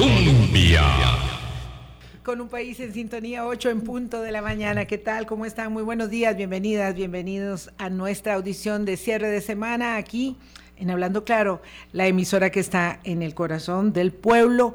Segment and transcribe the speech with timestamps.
[0.00, 0.82] Colombia.
[2.22, 4.86] Con un país en sintonía, 8 en punto de la mañana.
[4.86, 5.26] ¿Qué tal?
[5.26, 5.74] ¿Cómo están?
[5.74, 10.38] Muy buenos días, bienvenidas, bienvenidos a nuestra audición de cierre de semana aquí
[10.78, 11.60] en Hablando Claro,
[11.92, 14.74] la emisora que está en el corazón del pueblo,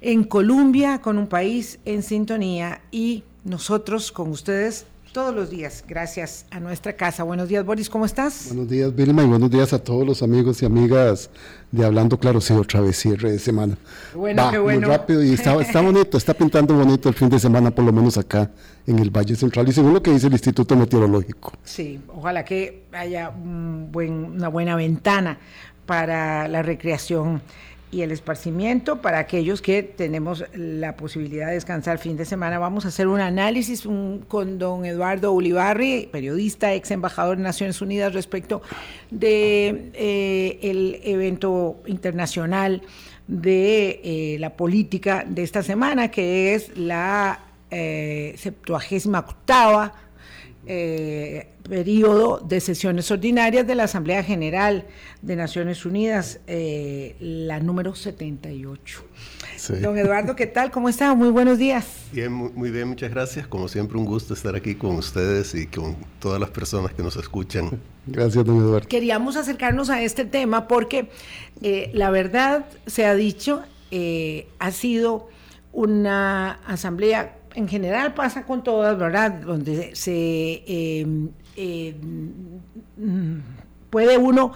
[0.00, 6.46] en Colombia, con un país en sintonía y nosotros con ustedes todos los días, gracias
[6.50, 7.22] a nuestra casa.
[7.22, 8.46] Buenos días, Boris, ¿cómo estás?
[8.48, 11.28] Buenos días, Vilma, y buenos días a todos los amigos y amigas
[11.70, 13.76] de Hablando Claro, sí, otra vez cierre de semana.
[14.14, 14.88] Bueno, qué bueno.
[14.88, 17.92] Muy rápido y está, está bonito, está pintando bonito el fin de semana, por lo
[17.92, 18.50] menos acá
[18.86, 21.52] en el Valle Central, y según lo que dice el Instituto Meteorológico.
[21.62, 25.38] Sí, ojalá que haya un buen, una buena ventana
[25.84, 27.42] para la recreación
[27.92, 32.58] y el esparcimiento para aquellos que tenemos la posibilidad de descansar fin de semana.
[32.58, 33.86] Vamos a hacer un análisis
[34.28, 38.62] con don Eduardo Ulibarri, periodista, ex embajador de Naciones Unidas, respecto
[39.10, 42.82] de eh, evento internacional
[43.28, 49.92] de eh, la política de esta semana, que es la eh, septuagésima octava
[50.66, 54.86] eh, periodo de sesiones ordinarias de la Asamblea General
[55.22, 59.04] de Naciones Unidas, eh, la número 78.
[59.80, 60.70] Don Eduardo, ¿qué tal?
[60.72, 61.14] ¿Cómo está?
[61.14, 61.86] Muy buenos días.
[62.12, 63.46] Bien, muy, bien, muchas gracias.
[63.46, 67.16] Como siempre, un gusto estar aquí con ustedes y con todas las personas que nos
[67.16, 67.80] escuchan.
[68.06, 68.88] Gracias, don Eduardo.
[68.88, 71.10] Queríamos acercarnos a este tema porque
[71.62, 75.28] eh, la verdad se ha dicho, eh, ha sido
[75.72, 79.30] una asamblea en general pasa con todas, ¿verdad?
[79.32, 81.06] Donde se eh,
[81.56, 81.94] eh,
[83.90, 84.52] puede uno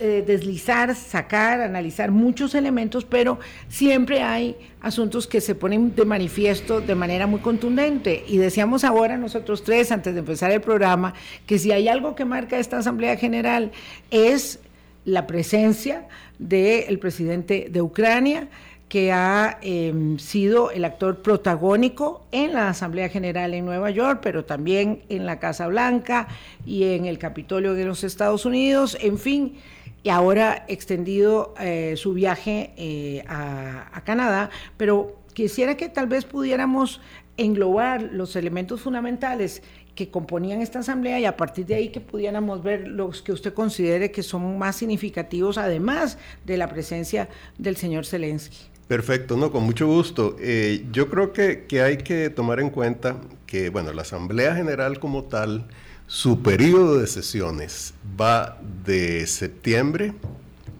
[0.00, 6.80] eh, deslizar, sacar, analizar muchos elementos, pero siempre hay asuntos que se ponen de manifiesto
[6.80, 8.24] de manera muy contundente.
[8.28, 11.14] Y decíamos ahora nosotros tres, antes de empezar el programa,
[11.46, 13.72] que si hay algo que marca esta Asamblea General
[14.12, 14.60] es
[15.04, 16.06] la presencia
[16.38, 18.46] del presidente de Ucrania,
[18.88, 24.44] que ha em, sido el actor protagónico en la Asamblea General en Nueva York, pero
[24.44, 26.28] también en la Casa Blanca
[26.64, 29.56] y en el Capitolio de los Estados Unidos, en fin,
[30.02, 36.24] y ahora extendido eh, su viaje eh, a, a Canadá, pero quisiera que tal vez
[36.24, 37.00] pudiéramos
[37.36, 39.62] englobar los elementos fundamentales
[39.94, 43.52] que componían esta asamblea y a partir de ahí que pudiéramos ver los que usted
[43.52, 47.28] considere que son más significativos, además de la presencia
[47.58, 48.77] del señor Zelensky.
[48.88, 50.36] Perfecto, no, con mucho gusto.
[50.40, 53.16] Eh, yo creo que, que, hay que tomar en cuenta
[53.46, 55.68] que, bueno, la Asamblea General como tal,
[56.06, 60.14] su periodo de sesiones va de septiembre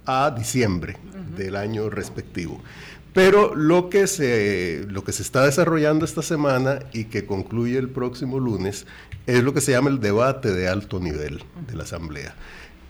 [0.06, 1.36] a diciembre uh -huh.
[1.36, 2.62] del año respectivo.
[3.12, 7.90] Pero lo que, se, lo que se está desarrollando esta semana y que concluye el
[7.90, 8.86] próximo lunes
[9.26, 12.34] es lo que se llama el debate de alto nivel de la Asamblea,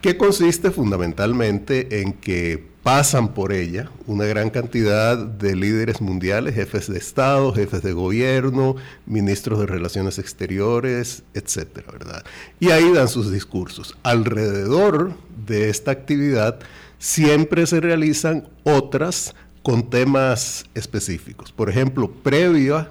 [0.01, 6.89] que consiste fundamentalmente en que pasan por ella una gran cantidad de líderes mundiales, jefes
[6.89, 12.23] de Estado, jefes de gobierno, ministros de Relaciones Exteriores, etcétera, ¿verdad?
[12.59, 13.97] Y ahí dan sus discursos.
[14.03, 15.13] Alrededor
[15.45, 16.59] de esta actividad
[16.97, 21.51] siempre se realizan otras con temas específicos.
[21.51, 22.87] Por ejemplo, previo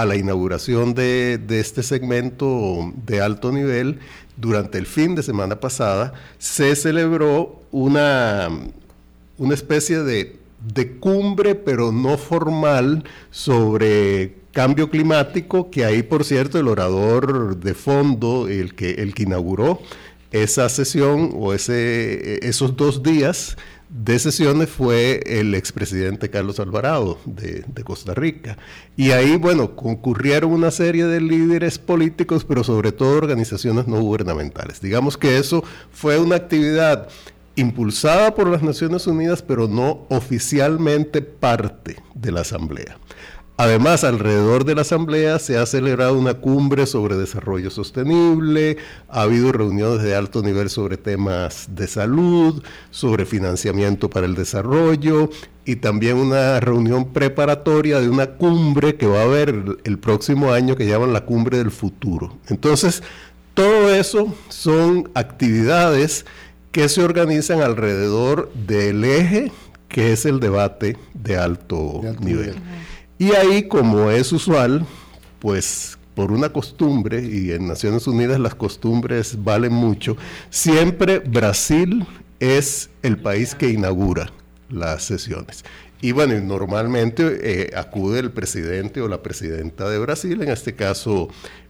[0.00, 3.98] a la inauguración de, este segmento de alto nivel,
[4.36, 8.48] durante el fin de semana pasada, se celebró una,
[9.38, 10.36] una especie de,
[10.72, 17.74] de cumbre, pero no formal, sobre cambio climático, que ahí, por cierto, el orador de
[17.74, 19.80] fondo, el que, el que inauguró
[20.30, 23.56] esa sesión o ese, esos dos días,
[23.88, 28.58] de sesiones fue el expresidente Carlos Alvarado de, de, Costa Rica.
[28.96, 34.80] Y ahí, bueno, concurrieron una serie de líderes políticos, pero sobre todo organizaciones no gubernamentales.
[34.80, 37.08] Digamos que eso fue una actividad
[37.56, 42.98] impulsada por las Naciones Unidas, pero no oficialmente parte de la Asamblea.
[43.60, 48.76] Además, alrededor de la Asamblea se ha celebrado una cumbre sobre desarrollo sostenible,
[49.08, 55.30] ha habido reuniones de alto nivel sobre temas de salud, sobre financiamiento para el desarrollo
[55.64, 60.76] y también una reunión preparatoria de una cumbre que va a haber el próximo año
[60.76, 62.38] que llaman la cumbre del futuro.
[62.46, 63.02] Entonces,
[63.54, 66.26] todo eso son actividades
[66.70, 69.50] que se organizan alrededor del eje
[69.88, 72.46] que es el debate de alto, de alto nivel.
[72.46, 72.87] nivel.
[73.18, 74.86] Y ahí, como es usual,
[75.40, 80.16] pues por una costumbre, y en Naciones Unidas las costumbres valen mucho,
[80.50, 82.06] siempre Brasil
[82.40, 84.30] es el país que inaugura
[84.68, 85.64] las sesiones.
[86.00, 91.28] Y bueno, normalmente eh, acude el presidente o la presidenta de Brasil, en este caso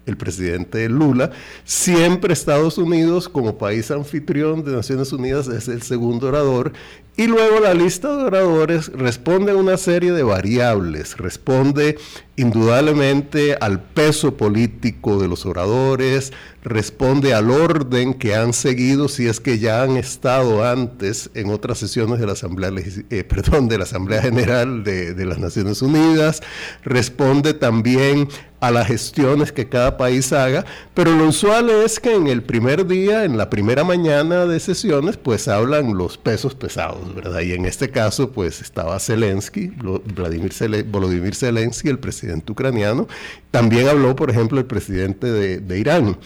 [0.08, 1.30] el presidente Lula.
[1.64, 6.72] Siempre Estados Unidos, como país anfitrión de Naciones Unidas, es el segundo orador.
[7.16, 11.98] Y luego la lista de oradores responde a una serie de variables, responde
[12.36, 16.32] indudablemente al peso político de los oradores,
[16.62, 21.78] responde al orden que han seguido si es que ya han estado antes en otras
[21.78, 22.70] sesiones de la Asamblea,
[23.10, 26.42] eh, perdón, de la Asamblea General de, las Naciones Unidas,
[26.84, 28.28] responde también
[28.60, 32.86] a las gestiones que cada país haga, pero lo usual es que en el primer
[32.86, 37.40] día, en la primera mañana de sesiones, pues hablan los pesos pesados, ¿verdad?
[37.40, 39.68] Y en este caso, pues estaba Zelensky,
[40.14, 40.52] Vladimir
[40.86, 43.06] Volodymyr Zelensky, el presidente ucraniano,
[43.50, 46.16] también habló, por ejemplo, el presidente de, Irán.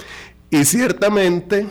[0.51, 1.67] Y ciertamente,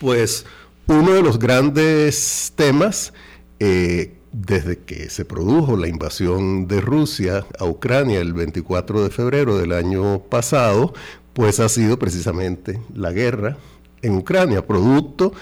[0.00, 0.46] pues
[0.86, 3.12] uno de los grandes temas
[3.58, 9.56] eh, desde que se produjo la invasión de Rusia a Ucrania el 24 de febrero
[9.56, 10.92] del año pasado,
[11.32, 13.56] pues ha sido precisamente la guerra
[14.02, 15.32] en Ucrania, producto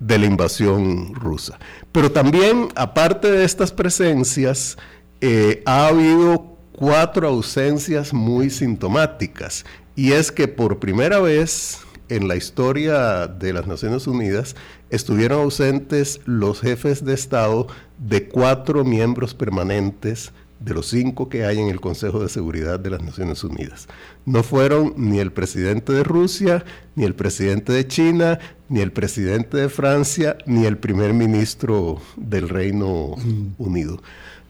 [0.00, 1.58] de la invasión rusa.
[1.92, 4.76] Pero también, aparte de estas presencias,
[5.22, 9.64] eh, ha habido cuatro ausencias muy sintomáticas.
[9.96, 11.78] Y es que por primera vez
[12.16, 14.54] en la historia de las Naciones Unidas
[14.90, 17.68] estuvieron ausentes los jefes de Estado
[17.98, 22.90] de cuatro miembros permanentes de los cinco que hay en el Consejo de Seguridad de
[22.90, 23.88] las Naciones Unidas.
[24.26, 26.64] No fueron ni el presidente de Rusia,
[26.94, 28.38] ni el presidente de China,
[28.68, 33.16] ni el presidente de Francia, ni el primer ministro del Reino
[33.58, 34.02] Unido.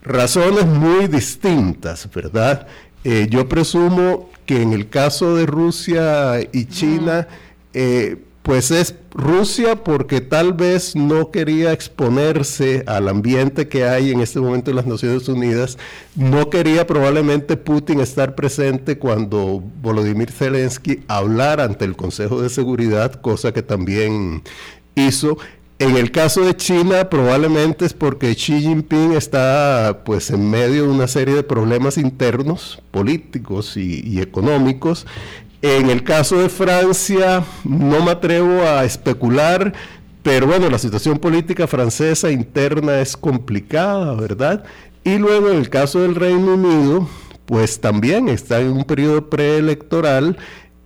[0.03, 2.67] Razones muy distintas, ¿verdad?
[3.05, 7.27] Eh, yo presumo que en el caso de Rusia y China,
[7.75, 14.21] eh, pues es Rusia porque tal vez no quería exponerse al ambiente que hay en
[14.21, 15.79] este momento en las Naciones Unidas,
[16.17, 23.13] no quería probablemente Putin estar presente cuando Volodymyr Zelensky hablara ante el Consejo de Seguridad,
[23.21, 24.43] cosa que también
[24.97, 25.39] hizo.
[25.79, 30.89] En el caso de China, probablemente es porque Xi Jinping está pues en medio de
[30.89, 35.07] una serie de problemas internos, políticos y económicos,
[35.63, 39.73] en el caso de Francia, no me atrevo a especular,
[40.25, 44.65] pero bueno, la situación política francesa interna es complicada, ¿verdad?
[45.05, 47.09] Y luego en el caso del Reino Unido,
[47.47, 50.37] pues también está en un periodo preelectoral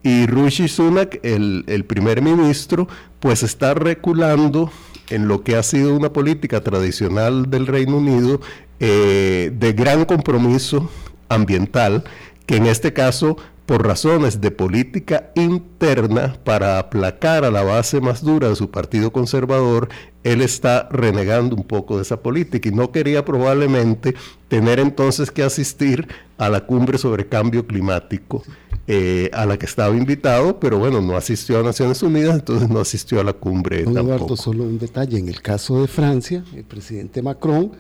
[0.03, 2.87] y Rishi Sunak, el, primer ministro,
[3.19, 4.71] pues está reculando
[5.09, 8.41] en lo que ha sido una política tradicional del Reino Unido
[8.79, 10.91] eh, de gran compromiso
[11.29, 12.05] ambiental,
[12.45, 18.23] que en este caso por razones de política interna para aplacar a la base más
[18.23, 19.89] dura de su partido conservador,
[20.23, 24.15] él está renegando un poco de esa política y no quería probablemente
[24.49, 26.07] tener entonces que asistir
[26.39, 28.45] a la cumbre sobre cambio climático
[28.87, 32.79] eh, a la que estaba invitado, pero bueno, no asistió a Naciones Unidas, entonces no
[32.79, 33.81] asistió a la cumbre.
[33.81, 37.73] Eduardo, solo un detalle, en el caso de Francia, el presidente Macron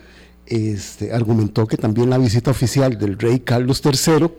[0.46, 4.30] este, argumentó que también la visita oficial del rey Carlos III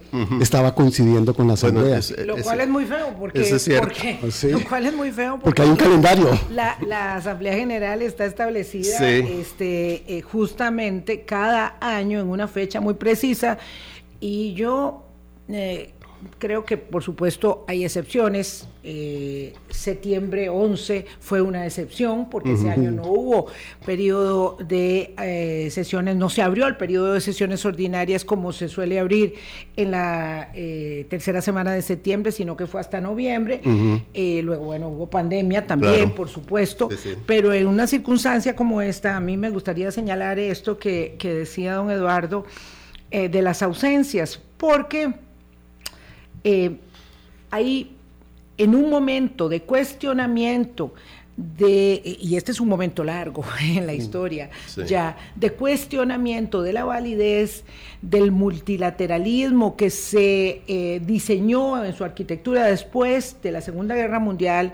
[0.41, 1.99] estaba coincidiendo con la asamblea.
[2.25, 6.29] lo cual es muy feo, porque, lo cual es muy feo porque, hay un calendario.
[6.51, 13.57] La, asamblea general está establecida este, eh, justamente cada año en una fecha muy precisa.
[14.19, 15.05] Y yo
[15.49, 15.93] eh,
[16.39, 18.67] creo que por supuesto hay excepciones.
[18.89, 23.47] Eh, septiembre 11 fue una excepción porque ese año no hubo
[23.85, 28.97] periodo de eh, sesiones, no se abrió el periodo de sesiones ordinarias como se suele
[28.97, 29.33] abrir
[29.75, 33.61] en la eh, tercera semana de septiembre, sino que fue hasta noviembre.
[34.13, 36.87] luego, bueno, hubo pandemia también, por supuesto,
[37.25, 41.73] pero en una circunstancia como esta, a mí me gustaría señalar esto que, que decía
[41.73, 42.45] don Eduardo
[43.11, 45.13] de las ausencias, porque
[46.43, 46.77] eh,
[47.51, 47.95] ahí
[48.57, 50.93] en un momento de cuestionamiento,
[51.35, 54.49] de, y este es un momento largo en la historia,
[54.87, 57.63] ya, de cuestionamiento de la validez
[58.01, 64.73] del multilateralismo que se eh, diseñó en su arquitectura después de la Segunda Guerra Mundial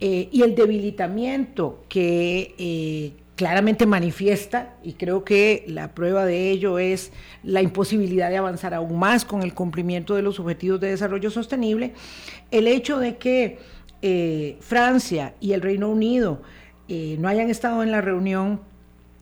[0.00, 7.12] eh, y el debilitamiento que claramente manifiesta, y creo que la prueba de ello es
[7.44, 11.92] la imposibilidad de avanzar aún más con el cumplimiento de los objetivos de desarrollo sostenible,
[12.50, 13.60] el hecho de que
[14.02, 16.42] eh, Francia y el Reino Unido
[16.88, 18.60] eh, no hayan estado en la reunión,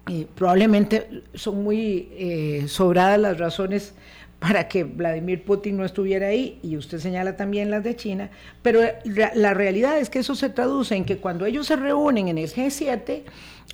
[0.09, 3.93] eh, probablemente son muy sobradas las razones
[4.39, 8.31] para que Vladimir Putin no estuviera ahí, y usted señala también las de China,
[8.63, 8.81] pero
[9.35, 12.49] la realidad es que eso se traduce en que cuando ellos se reúnen en el
[12.49, 13.25] G7,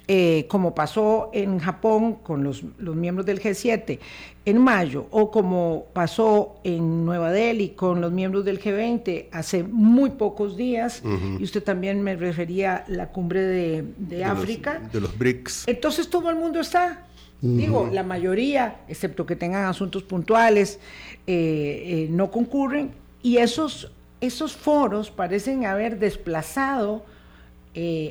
[0.09, 4.01] eh, como pasó en Japón con los, miembros del G7
[4.45, 10.11] en mayo, o como pasó en Nueva Delhi con los miembros del G20 hace muy
[10.11, 11.05] pocos días,
[11.39, 14.81] y usted también me refería a la cumbre de, África.
[14.93, 15.69] de los BRICS.
[15.69, 17.07] Entonces todo el mundo está.
[17.41, 20.81] Digo, la mayoría, excepto que tengan asuntos puntuales,
[21.29, 22.91] eh, eh, no concurren,
[23.23, 27.05] y esos, esos foros parecen haber desplazado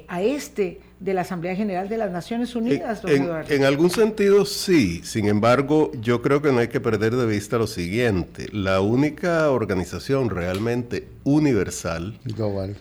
[0.07, 5.01] a este de la Asamblea General de las Naciones Unidas, en, En algún sentido sí,
[5.03, 9.49] sin embargo yo creo que no hay que perder de vista lo siguiente, la única
[9.49, 12.19] organización realmente universal,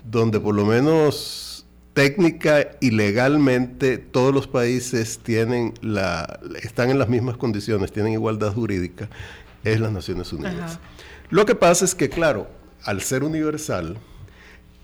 [0.04, 7.08] donde por lo menos técnica y legalmente todos los países tienen la, están en las
[7.08, 9.08] mismas condiciones, tienen igualdad jurídica,
[9.64, 10.78] es las Naciones Unidas.
[11.30, 12.48] Lo que pasa es que, claro,
[12.84, 13.96] al ser universal,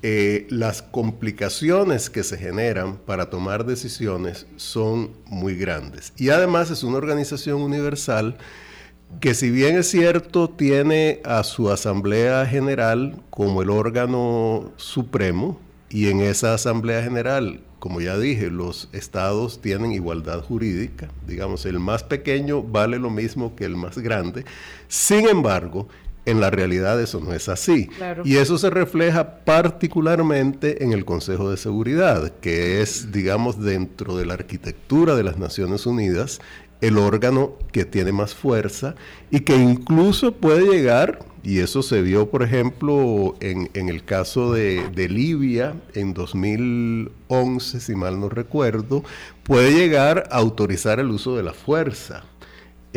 [0.03, 6.13] eh, las complicaciones que se generan para tomar decisiones son muy grandes.
[6.17, 8.37] Y además es una organización universal
[9.21, 16.09] que si bien es cierto tiene a su Asamblea General como el órgano supremo, y
[16.09, 22.03] en esa Asamblea General, como ya dije, los estados tienen igualdad jurídica, digamos, el más
[22.03, 24.45] pequeño vale lo mismo que el más grande,
[24.89, 25.89] sin embargo,
[26.27, 27.89] en la realidad eso no es así.
[28.25, 34.27] Y eso se refleja particularmente en el Consejo de Seguridad, que es, digamos, dentro de
[34.27, 36.41] la arquitectura de las Naciones Unidas,
[36.81, 38.97] el órgano que tiene más fuerza
[39.31, 44.89] y que incluso puede llegar, y eso se vio, por ejemplo, en, el caso de,
[44.91, 49.05] de, Libia en 2011, si mal no recuerdo,
[49.45, 52.25] puede llegar a autorizar el uso de la fuerza.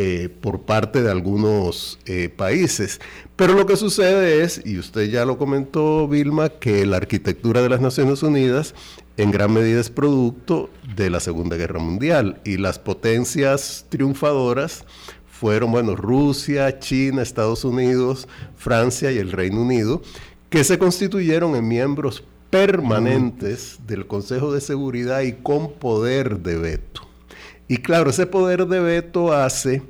[0.01, 3.01] Eh, por parte de algunos eh, países.
[3.35, 7.67] Pero lo que sucede es, y usted ya lo comentó, Vilma, que la arquitectura de
[7.67, 8.75] las Naciones Unidas
[9.17, 14.85] en gran medida es producto de la Segunda Guerra Mundial y las potencias triunfadoras
[15.29, 20.01] fueron, bueno, Rusia, China, Estados Unidos, Francia y el Reino Unido,
[20.49, 27.08] que se constituyeron en miembros permanentes del Consejo de Seguridad y con poder de veto.
[27.69, 29.83] Y claro, ese poder de veto hace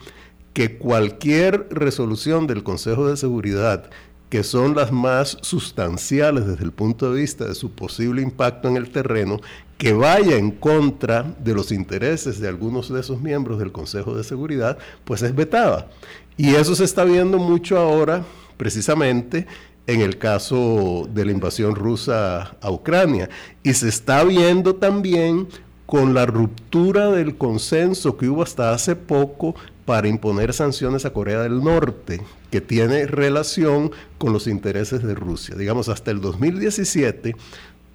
[0.53, 3.89] que cualquier resolución del Consejo de Seguridad,
[4.29, 8.75] que son las más sustanciales desde el punto de vista de su posible impacto en
[8.75, 9.39] el terreno,
[9.77, 14.25] que vaya en contra de los intereses de algunos de esos miembros del Consejo de
[14.25, 15.87] Seguridad, pues es vetada.
[16.35, 18.25] Y eso se está viendo mucho ahora,
[18.57, 19.47] precisamente,
[19.87, 23.29] en el caso de la invasión rusa a Ucrania.
[23.63, 25.47] Y se está viendo también
[25.89, 29.55] con la ruptura del consenso que hubo hasta hace poco
[29.85, 35.55] para imponer sanciones a Corea del Norte, que tiene relación con los intereses de Rusia.
[35.55, 37.35] Digamos, hasta el 2017,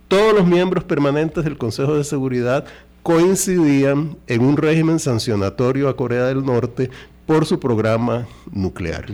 [0.08, 2.64] todos los miembros permanentes del Consejo de Seguridad
[3.04, 6.90] coincidían en un régimen sancionatorio a Corea del Norte
[7.26, 9.06] por su programa nuclear.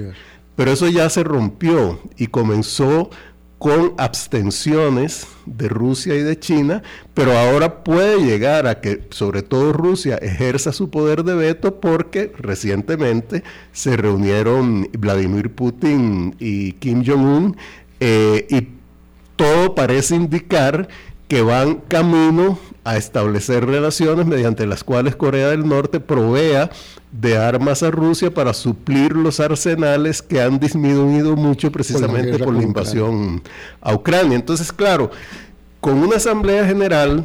[0.56, 3.10] Pero eso ya se rompió y comenzó
[3.60, 9.74] con abstenciones de Rusia y de China, pero ahora puede llegar a que sobre todo
[9.74, 17.54] Rusia ejerza su poder de veto porque recientemente se reunieron Vladimir Putin y Kim Jong-un
[18.00, 18.68] eh, y
[19.36, 20.88] todo parece indicar
[21.30, 26.70] que van camino a establecer relaciones mediante las cuales Corea del Norte provea
[27.12, 32.64] de armas a Rusia para suplir los arsenales que han disminuido mucho precisamente por la,
[32.64, 33.42] invasión
[33.80, 34.34] a Ucrania.
[34.34, 35.12] Entonces, claro,
[35.80, 37.24] con una Asamblea General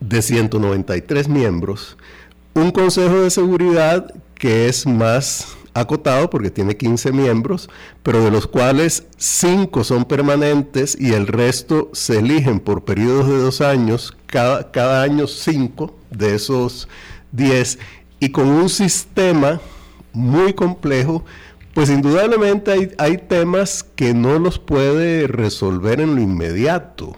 [0.00, 1.98] de 193 miembros,
[2.54, 7.68] un Consejo de Seguridad que es más acotado porque tiene 15 miembros,
[8.02, 13.38] pero de los cuales 5 son permanentes y el resto se eligen por periodos de
[13.38, 16.88] dos años, cada, cada año 5 de esos
[17.32, 17.78] 10,
[18.20, 19.60] y con un sistema
[20.12, 21.24] muy complejo,
[21.74, 27.16] pues indudablemente hay, hay temas que no los puede resolver en lo inmediato.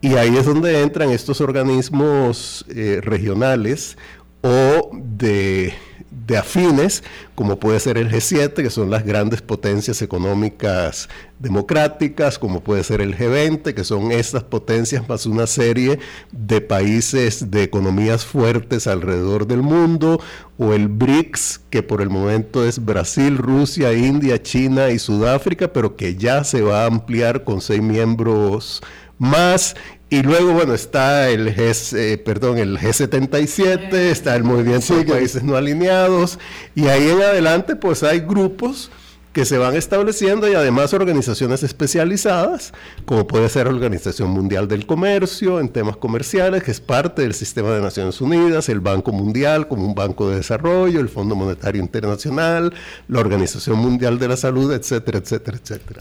[0.00, 3.98] Y ahí es donde entran estos organismos eh, regionales
[4.42, 5.74] o de
[6.10, 12.60] de afines, como puede ser el G7, que son las grandes potencias económicas democráticas, como
[12.60, 15.98] puede ser el G20, que son estas potencias más una serie
[16.32, 20.20] de países de economías fuertes alrededor del mundo,
[20.58, 25.96] o el BRICS, que por el momento es Brasil, Rusia, India, China y Sudáfrica, pero
[25.96, 28.82] que ya se va a ampliar con seis miembros
[29.18, 29.74] más
[30.10, 35.42] y luego, bueno, está el, G, eh, perdón, el G77, está el Movimiento de Países
[35.42, 36.38] No Alineados,
[36.74, 38.90] y ahí en adelante, pues hay grupos
[39.34, 42.72] que se van estableciendo y además organizaciones especializadas,
[43.04, 47.34] como puede ser la Organización Mundial del Comercio en temas comerciales, que es parte del
[47.34, 51.82] sistema de Naciones Unidas, el Banco Mundial como un banco de desarrollo, el Fondo Monetario
[51.82, 52.72] Internacional,
[53.08, 56.00] la Organización Mundial de la Salud, etcétera, etcétera, etcétera.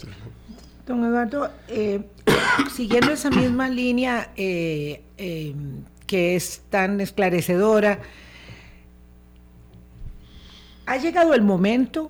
[0.88, 2.02] Don Eduardo, eh,
[2.74, 5.54] siguiendo esa misma línea eh, eh,
[6.08, 8.00] que es tan esclarecedora,
[10.86, 12.10] ha llegado el momento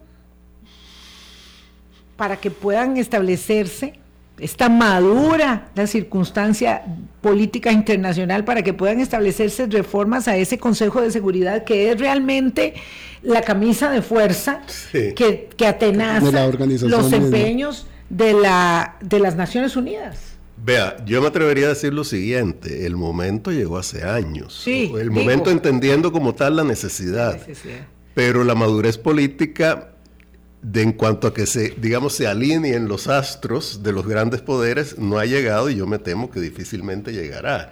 [2.15, 3.93] para que puedan establecerse,
[4.37, 6.83] está madura la circunstancia
[7.21, 12.75] política internacional para que puedan establecerse reformas a ese Consejo de Seguridad que es realmente
[13.23, 16.51] la camisa de fuerza que, que, atenaza
[16.83, 20.37] los empeños de, la, de las Naciones Unidas.
[20.63, 25.11] Vea, yo me atrevería a decir lo siguiente, el momento llegó hace años, sí, el
[25.11, 27.39] momento entendiendo como tal la necesidad,
[28.15, 29.91] pero la madurez política
[30.61, 34.97] de en cuanto a que se, digamos, se alineen los astros de los grandes poderes,
[34.97, 37.71] no ha llegado y yo me temo que difícilmente llegará.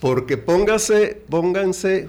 [0.00, 2.06] Porque póngase, pónganse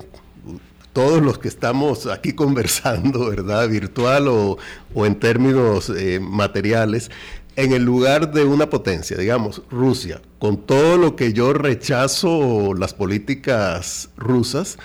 [0.93, 3.67] todos los que estamos aquí conversando, ¿verdad?
[3.67, 4.57] Virtual o,
[4.95, 7.09] en términos eh, materiales,
[7.55, 12.93] en el lugar de una potencia, digamos, Rusia, con todo lo que yo rechazo las
[12.93, 14.77] políticas rusas,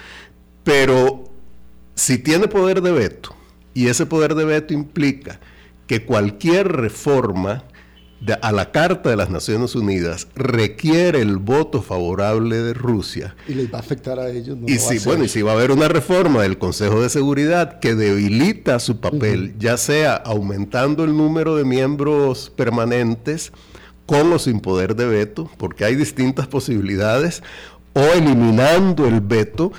[0.64, 1.24] pero
[1.94, 3.34] si tiene poder de veto,
[3.74, 5.40] y ese poder de veto implica
[5.86, 7.64] que cualquier reforma
[8.40, 13.36] a la Carta de las Naciones Unidas requiere el voto favorable de Rusia.
[13.46, 14.58] Y les va a afectar a ellos.
[14.66, 17.94] y si, bueno, y si va a haber una reforma del Consejo de Seguridad que
[17.94, 23.52] debilita su papel, ya sea aumentando el número de miembros permanentes
[24.06, 27.42] con o sin poder de veto, porque hay distintas posibilidades,
[27.92, 29.72] o eliminando el veto,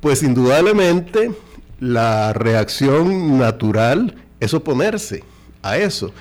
[0.00, 1.32] pues indudablemente
[1.80, 5.22] la reacción natural es oponerse
[5.62, 6.12] a eso.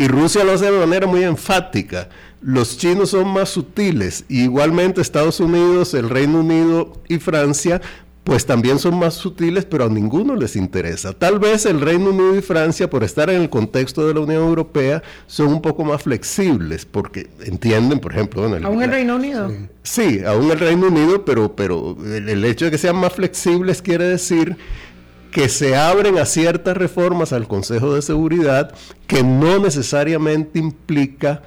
[0.00, 2.08] Y Rusia lo hace de manera muy enfática.
[2.40, 4.24] Los chinos son más sutiles.
[4.30, 7.82] igualmente Estados Unidos, el Reino Unido y Francia,
[8.24, 11.12] pues también son más sutiles, pero a ninguno les interesa.
[11.12, 14.42] Tal vez el Reino Unido y Francia, por estar en el contexto de la Unión
[14.42, 18.48] Europea, son un poco más flexibles, porque entienden, por ejemplo...
[18.48, 19.52] Bueno, ¿Aún el Reino Unido?
[19.82, 24.04] Sí, aún el Reino Unido, pero, pero el hecho de que sean más flexibles quiere
[24.04, 24.56] decir
[25.30, 28.74] que se abren a ciertas reformas al Consejo de Seguridad
[29.06, 31.42] que no necesariamente implica,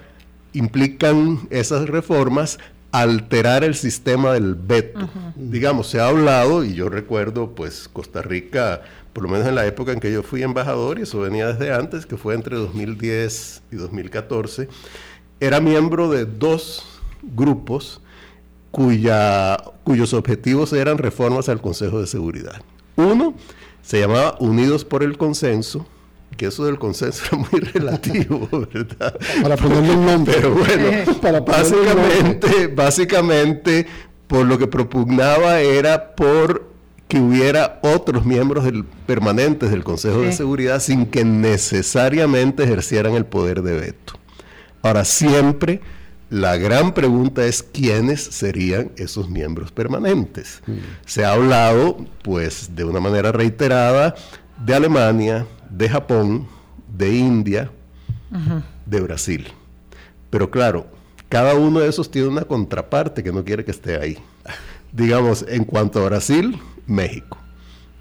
[0.54, 2.60] implican esas reformas
[2.94, 5.10] alterar el sistema del veto.
[5.36, 9.66] Digamos, se ha hablado, y yo recuerdo, pues Costa Rica, por lo menos en la
[9.66, 13.64] época en que yo fui embajador, y eso venía desde antes, que fue entre 2010
[13.72, 14.70] y 2014,
[15.40, 16.86] era miembro de dos
[17.36, 18.00] grupos
[18.70, 22.62] cuya, cuyos objetivos eran reformas al Consejo de Seguridad.
[22.96, 23.34] Uno,
[23.84, 25.86] se llamaba Unidos por el Consenso,
[26.36, 29.20] que eso del consenso era muy relativo, ¿verdad?
[29.44, 30.34] Para ponerle un nombre.
[30.36, 33.86] Pero bueno, para básicamente, básicamente,
[34.26, 36.74] por lo que propugnaba era por
[37.08, 38.66] que hubiera otros miembros
[39.06, 44.14] permanentes del Consejo de Seguridad sin que necesariamente ejercieran el poder de veto.
[44.82, 45.82] Ahora, siempre
[46.34, 50.64] la gran pregunta es quiénes serían esos miembros permanentes.
[50.66, 50.78] Mm.
[51.06, 54.16] Se ha hablado, pues, de una manera reiterada,
[54.66, 56.48] de Alemania, de Japón,
[56.92, 57.70] de India,
[58.88, 59.48] de Brasil.
[60.32, 60.88] Pero claro,
[61.30, 64.18] cada uno de esos tiene una contraparte que no quiere que esté ahí.
[64.92, 67.38] Digamos, en cuanto a Brasil, México.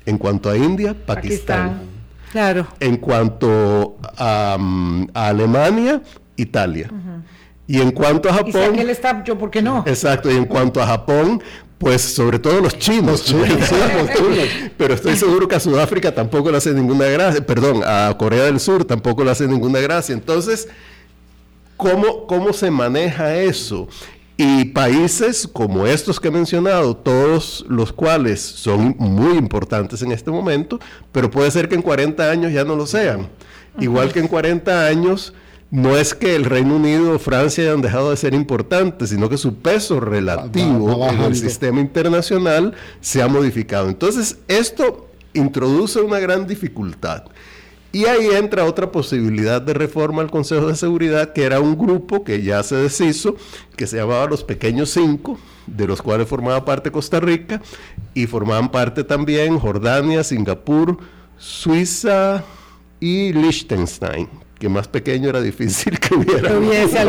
[0.06, 1.82] En cuanto a India, Pakistán.
[2.30, 2.66] Claro.
[2.80, 6.00] En cuanto a, mm, Alemania,
[6.34, 6.88] Italia.
[7.66, 8.74] Y en cuanto a Japón...
[8.74, 9.84] ¿Y él está, yo por qué no?
[9.86, 11.42] Exacto, y en cuanto a Japón,
[11.82, 13.34] pues sobre todo los chinos.
[14.76, 18.60] Pero estoy seguro que a Sudáfrica tampoco le hace ninguna gracia, perdón, a Corea del
[18.60, 20.12] Sur tampoco le hace ninguna gracia.
[20.12, 20.68] Entonces,
[21.76, 23.88] ¿cómo, cómo se maneja eso?
[24.36, 30.30] Y países como estos que he mencionado, todos los cuales son muy importantes en este
[30.30, 30.80] momento,
[31.12, 33.28] pero puede ser que en 40 años ya no lo sean.
[33.78, 35.34] Igual que en 40 años
[35.72, 39.38] no es que el Reino Unido o Francia hayan dejado de ser importantes, sino que
[39.38, 43.88] su peso relativo en el sistema internacional se ha modificado.
[43.88, 47.24] Entonces, esto introduce una gran dificultad.
[47.90, 52.22] Y ahí entra otra posibilidad de reforma al Consejo de Seguridad, que era un grupo
[52.22, 53.36] que ya se deshizo,
[53.74, 57.62] que se llamaba los Pequeños Cinco, de los cuales formaba parte Costa Rica,
[58.12, 60.98] y formaban parte también Jordania, Singapur,
[61.38, 62.44] Suiza
[63.00, 66.56] y Liechtenstein que más pequeño era difícil que hubiera.
[66.56, 67.04] Hubiese.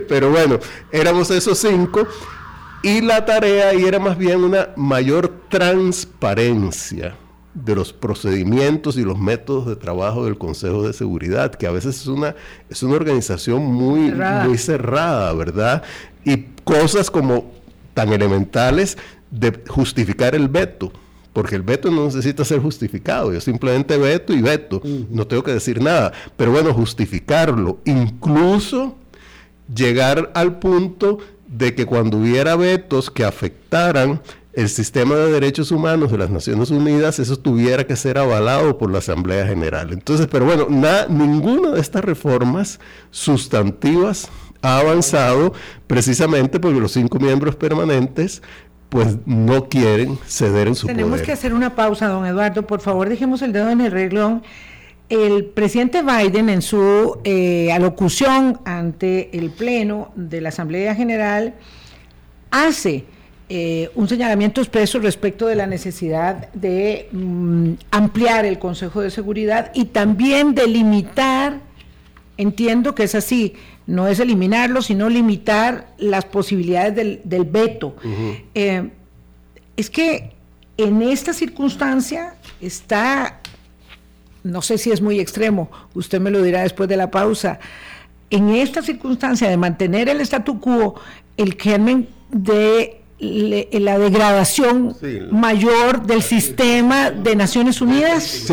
[0.08, 0.58] Pero bueno,
[0.90, 2.04] éramos esos cinco.
[2.82, 7.14] Y la tarea ahí era más bien una mayor transparencia
[7.54, 12.00] de los procedimientos y los métodos de trabajo del Consejo de Seguridad, que a veces
[12.00, 12.34] es una,
[12.68, 15.84] es una organización muy muy cerrada, ¿verdad?
[16.24, 17.52] Y cosas como
[17.94, 18.98] tan elementales
[19.30, 20.90] de justificar el veto
[21.32, 25.52] porque el veto no necesita ser justificado, yo simplemente veto y veto, no tengo que
[25.52, 28.96] decir nada, pero bueno, justificarlo, incluso
[29.72, 34.20] llegar al punto de que cuando hubiera vetos que afectaran
[34.52, 38.90] el sistema de derechos humanos de las Naciones Unidas, eso tuviera que ser avalado por
[38.90, 39.92] la Asamblea General.
[39.92, 40.66] Entonces, pero bueno,
[41.08, 44.28] ninguna de estas reformas sustantivas
[44.60, 45.52] ha avanzado
[45.86, 48.42] precisamente porque los cinco miembros permanentes
[48.88, 52.66] pues no quieren ceder en su Tenemos que hacer una pausa, don Eduardo.
[52.66, 54.42] Por favor, dejemos el dedo en el reglón.
[55.08, 61.54] El presidente Biden en su eh, alocución ante el Pleno de la Asamblea General
[62.50, 63.04] hace
[63.50, 69.70] eh, un señalamiento expreso respecto de la necesidad de mm, ampliar el Consejo de Seguridad
[69.72, 71.60] y también de limitar,
[72.38, 73.54] entiendo que es así,
[73.86, 77.96] no es eliminarlo, sino limitar las posibilidades del, veto.
[78.54, 78.90] Eh,
[79.76, 80.32] es que
[80.76, 83.40] en esta circunstancia está,
[84.44, 87.58] no sé si es muy extremo, usted me lo dirá después de la pausa,
[88.30, 90.94] en esta circunstancia de mantener el statu quo,
[91.36, 94.96] el germen de la degradación
[95.30, 98.46] mayor del sistema de Naciones Unidas,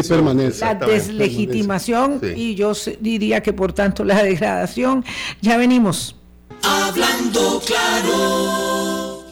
[0.60, 5.06] la deslegitimación y yo diría que por tanto la degradación.
[5.42, 6.16] Ya venimos.
[6.64, 9.24] Hablando claro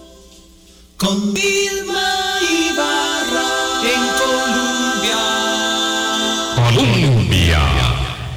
[0.97, 2.12] con Vilma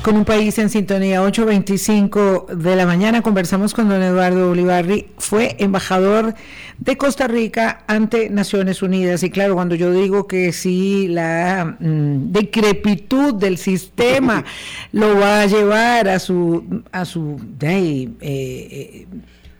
[0.07, 3.23] con un país en sintonía 8.25 de la mañana.
[3.23, 6.37] Conversamos con don Eduardo Olivarri, fue embajador
[6.79, 9.25] de Costa Rica ante Naciones Unidas.
[9.25, 14.45] Y claro, cuando yo digo que si la mm, decrepitud del sistema
[14.93, 19.07] lo va a llevar a su, a su de, eh,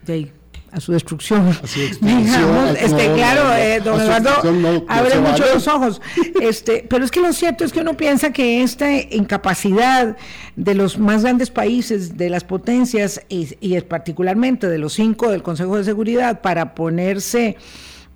[0.07, 0.31] eh,
[0.71, 1.49] a su destrucción.
[1.63, 6.01] este, claro, eh, don Eduardo abre mucho los ojos.
[6.41, 10.17] Este, pero es que lo cierto es que uno piensa que esta incapacidad
[10.55, 15.43] de los más grandes países, de las potencias, y, y particularmente de los cinco del
[15.43, 17.57] Consejo de Seguridad, para ponerse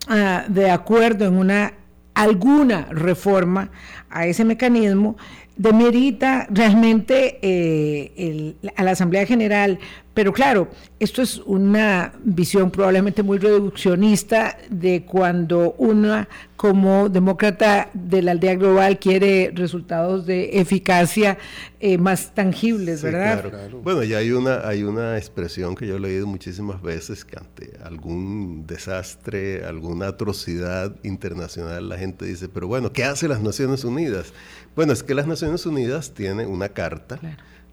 [0.07, 1.73] ah, de acuerdo en una
[2.13, 3.71] alguna reforma
[4.09, 5.15] a ese mecanismo,
[5.55, 9.79] demerita realmente eh, a la Asamblea General
[10.13, 10.67] pero claro,
[10.99, 18.55] esto es una visión probablemente muy reduccionista de cuando una como demócrata de la aldea
[18.55, 21.37] global quiere resultados de eficacia
[21.79, 23.49] eh, más tangibles, ¿verdad?
[23.49, 23.81] Claro.
[23.81, 27.79] Bueno, ya hay una, hay una expresión que yo he leído muchísimas veces que ante
[27.83, 34.33] algún desastre, alguna atrocidad internacional, la gente dice, pero bueno, ¿qué hace las Naciones Unidas?
[34.75, 37.17] Bueno, es que las Naciones Unidas tienen una carta.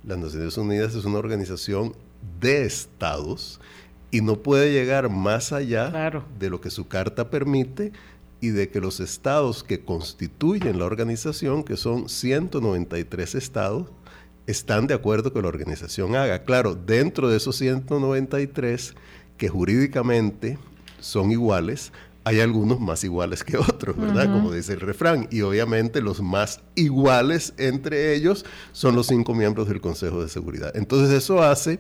[0.05, 1.95] Las Naciones Unidas es una organización
[2.41, 3.61] de estados
[4.11, 7.93] y no puede llegar más allá de lo que su carta permite
[8.41, 13.91] y de que los estados que constituyen la organización, que son 193 estados,
[14.47, 16.45] están de acuerdo que la organización haga.
[16.45, 18.95] Claro, dentro de esos 193
[19.37, 20.59] que jurídicamente
[21.01, 21.93] son iguales,
[22.25, 24.33] hay algunos más iguales que otros, ¿verdad?
[24.33, 25.29] Como dice el refrán.
[25.31, 30.77] Y obviamente los más iguales entre ellos son los cinco miembros del Consejo de Seguridad.
[30.77, 31.79] Entonces eso hace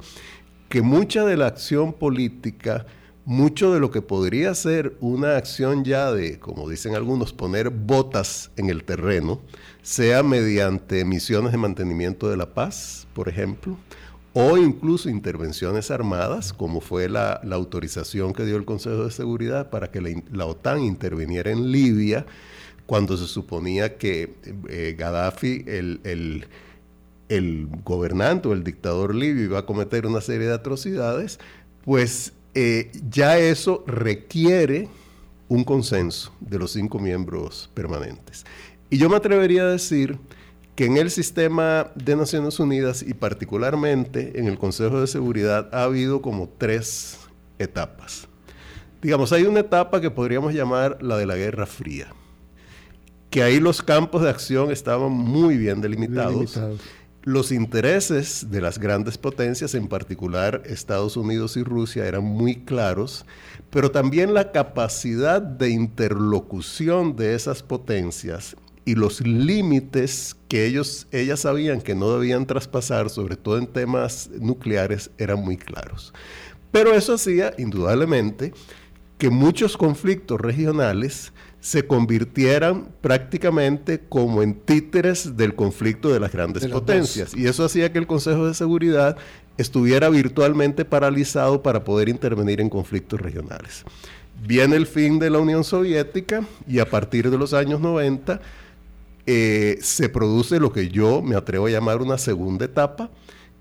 [0.68, 2.86] que mucha de la acción política,
[3.24, 8.50] mucho de lo que podría ser una acción ya de, como dicen algunos, poner botas
[8.56, 9.40] en el terreno,
[9.82, 13.76] sea mediante misiones de mantenimiento de la paz, por ejemplo,
[14.40, 19.90] o incluso intervenciones armadas, como fue la, autorización que dio el Consejo de Seguridad para
[19.90, 22.24] que la, OTAN interviniera en Libia,
[22.86, 24.36] cuando se suponía que
[24.68, 26.46] eh, Gaddafi, el,
[27.82, 31.40] gobernante o el dictador libio, iba a cometer una serie de atrocidades,
[31.84, 34.88] pues eh, ya eso requiere
[35.48, 38.46] un consenso de los cinco miembros permanentes.
[38.88, 40.16] Y yo me atrevería a decir
[40.78, 45.82] que en el sistema de Naciones Unidas y particularmente en el Consejo de Seguridad ha
[45.82, 47.18] habido como tres
[47.58, 48.28] etapas.
[49.02, 52.14] Digamos, hay una etapa que podríamos llamar la de la Guerra Fría,
[53.28, 56.56] que ahí los campos de acción estaban muy bien delimitados.
[57.24, 63.26] Los intereses de las grandes potencias, en particular Estados Unidos y Rusia, eran muy claros,
[63.70, 68.54] pero también la capacidad de interlocución de esas potencias
[68.88, 74.30] y los límites que ellos, ellas sabían que no debían traspasar, sobre todo en temas
[74.40, 76.14] nucleares, eran muy claros.
[76.72, 78.54] Pero eso hacía, indudablemente,
[79.18, 86.66] que muchos conflictos regionales se convirtieran prácticamente como en títeres del conflicto de las grandes
[86.66, 87.34] potencias.
[87.36, 89.18] Y eso hacía que el Consejo de Seguridad
[89.58, 93.84] estuviera virtualmente paralizado para poder intervenir en conflictos regionales.
[94.46, 98.40] Viene el fin de la Unión Soviética y a partir de los años 90
[99.30, 103.10] eh, se produce lo que yo me atrevo a llamar una segunda etapa,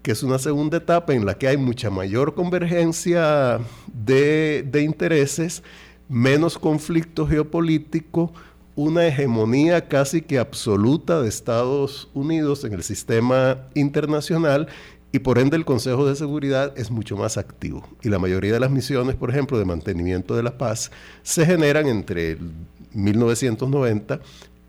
[0.02, 3.60] que es una segunda etapa en la que hay mucha mayor convergencia
[3.94, 5.64] de, de intereses,
[6.08, 8.32] menos conflicto geopolítico,
[8.76, 14.70] una hegemonía casi que absoluta de Estados Unidos en el sistema internacional
[15.12, 17.86] y por ende el Consejo de Seguridad es mucho más activo.
[18.02, 20.92] Y la mayoría de las misiones, por ejemplo, de mantenimiento de la paz,
[21.24, 22.52] se generan entre el
[22.94, 24.22] 1990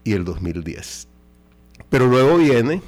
[0.09, 1.07] y el 2010.
[1.91, 2.81] Pero luego viene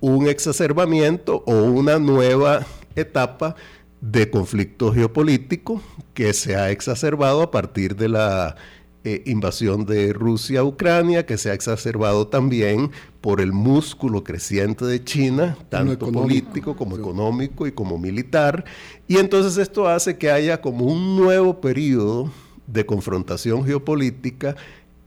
[0.00, 2.66] un exacerbamiento o una nueva
[2.96, 3.54] etapa
[4.00, 5.80] de conflicto geopolítico
[6.14, 8.56] que se ha exacerbado a partir de la
[9.04, 12.90] eh, invasión de Rusia a Ucrania, que se ha exacerbado también
[13.20, 18.64] por el músculo creciente de China, tanto político como económico y como militar.
[19.06, 22.32] Y entonces esto hace que haya como un nuevo periodo
[22.66, 24.56] de confrontación geopolítica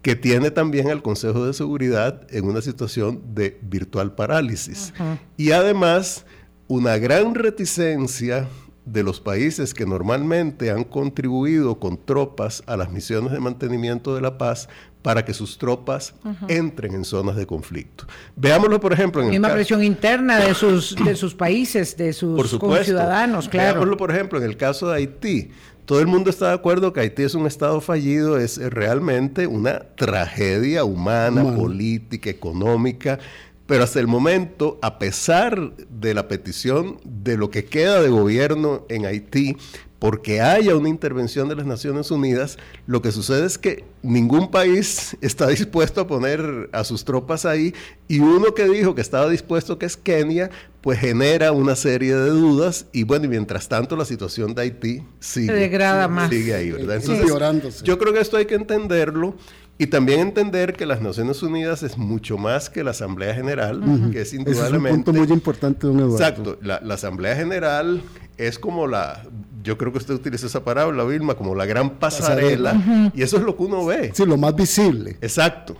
[0.01, 4.93] que tiene también al Consejo de Seguridad en una situación de virtual parálisis.
[5.37, 6.25] Y además
[6.67, 8.47] una gran reticencia
[8.85, 14.21] de los países que normalmente han contribuido con tropas a las misiones de mantenimiento de
[14.21, 14.67] la paz
[15.01, 16.13] para que sus tropas
[16.47, 18.05] entren en zonas de conflicto.
[18.35, 22.49] Veámoslo, por ejemplo, en la misma presión interna de sus, de sus países, de sus
[22.83, 23.73] ciudadanos, claro.
[23.73, 25.51] Veámoslo, por ejemplo, en el caso de Haití.
[25.85, 29.79] Todo el mundo está de acuerdo que Haití es un Estado fallido, es realmente una
[29.95, 33.19] tragedia humana, política, económica,
[33.65, 38.85] pero hasta el momento, a pesar de la petición de lo que queda de gobierno
[38.89, 39.57] en Haití,
[40.01, 45.15] porque haya una intervención de las Naciones Unidas, lo que sucede es que ningún país
[45.21, 47.75] está dispuesto a poner a sus tropas ahí
[48.07, 50.49] y uno que dijo que estaba dispuesto, que es Kenia,
[50.81, 55.03] pues genera una serie de dudas y bueno, y mientras tanto la situación de Haití
[55.19, 56.31] sigue, degrada más.
[56.31, 56.95] sigue ahí, ¿verdad?
[56.95, 59.35] Entonces, yo creo que esto hay que entenderlo
[59.81, 64.21] y también entender que las Naciones Unidas es mucho más que la Asamblea General, que
[64.21, 64.89] es indudablemente...
[64.89, 66.17] es un punto muy importante, don Eduardo.
[66.17, 66.59] Exacto.
[66.61, 67.99] La, Asamblea General
[68.37, 69.23] es como la...
[69.63, 73.11] Yo creo que usted utiliza esa palabra, Vilma, como la gran pasarela.
[73.13, 74.11] Y eso es lo que uno ve.
[74.13, 75.17] Sí, lo más visible.
[75.21, 75.75] Exacto.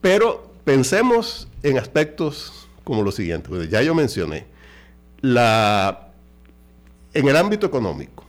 [0.00, 3.50] Pero pensemos en aspectos como lo siguiente.
[3.68, 4.46] ya yo mencioné.
[5.20, 6.08] La,
[7.14, 8.24] en el ámbito económico,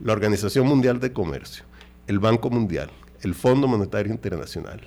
[0.00, 1.64] la Organización Mundial de Comercio,
[2.06, 2.90] el Banco Mundial,
[3.22, 4.80] el Fondo Monetario Internacional,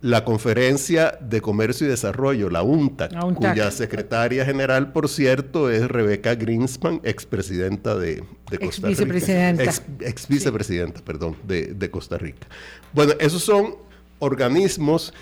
[0.00, 6.36] la Conferencia de Comercio y Desarrollo, la UNTAC, cuya secretaria general, por cierto, es Rebeca
[6.36, 9.02] Greenspan, expresidenta de, de Costa Rica.
[9.04, 9.64] Vicepresidenta.
[10.00, 12.46] Ex, vicepresidenta, perdón, de, Costa Rica.
[12.92, 13.74] Bueno, esos son
[14.20, 15.12] organismos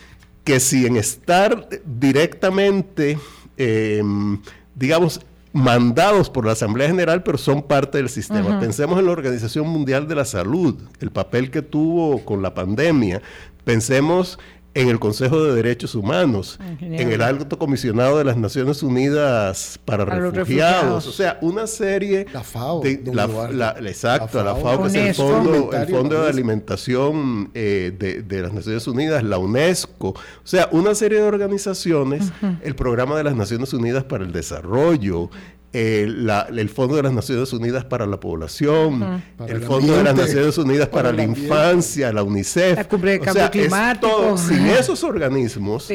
[0.44, 3.18] que sin estar directamente,
[3.56, 4.40] em,
[4.74, 5.20] digamos,
[5.54, 8.60] mandados por la Asamblea General, pero son parte del sistema.
[8.60, 13.22] Pensemos en la Organización Mundial de la Salud, el papel que tuvo con la pandemia.
[13.64, 14.38] Pensemos
[14.76, 19.80] en el Consejo de Derechos Humanos, ah, en el Alto Comisionado de las Naciones Unidas
[19.86, 21.06] para, refugiados.
[21.06, 25.72] o sea, una serie la FAO, de la, exacto, la FAO, que es el fondo,
[25.72, 31.20] el fondo de alimentación eh, de, las Naciones Unidas, la UNESCO, o sea, una serie
[31.20, 32.30] de organizaciones,
[32.62, 35.30] el Programa de las Naciones Unidas para el Desarrollo,
[35.72, 40.88] el Fondo de las Naciones Unidas para la Población, el, Fondo de las Naciones Unidas
[40.88, 42.76] para, la Infancia, la UNICEF.
[42.76, 44.38] La Cumbre de Cambio Climático.
[44.38, 45.90] sin esos organismos,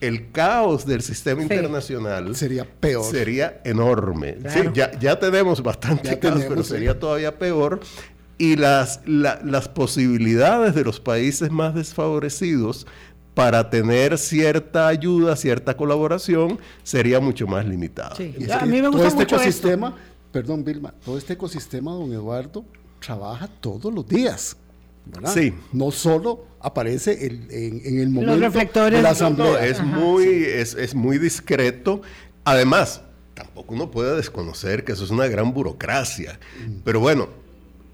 [0.00, 3.04] el caos del sistema internacional sería peor.
[3.04, 4.38] Sería enorme.
[4.74, 7.80] ya, ya, tenemos bastante caos, pero sería todavía peor.
[8.38, 12.86] Y las, las posibilidades de los países más desfavorecidos
[13.34, 18.16] para tener cierta ayuda, cierta colaboración, sería mucho más limitado.
[18.16, 19.96] a mí me gusta todo este ecosistema,
[20.32, 22.64] perdón Vilma, todo este ecosistema, don Eduardo,
[23.00, 24.56] trabaja todos los días.
[25.06, 25.32] ¿verdad?
[25.32, 25.54] Sí.
[25.72, 29.66] No solo aparece en, el momento de la asamblea.
[29.66, 32.02] es, muy, es, es muy discreto.
[32.44, 33.02] Además,
[33.34, 36.38] tampoco uno puede desconocer que eso es una gran burocracia.
[36.66, 36.80] Mm.
[36.84, 37.28] Pero bueno,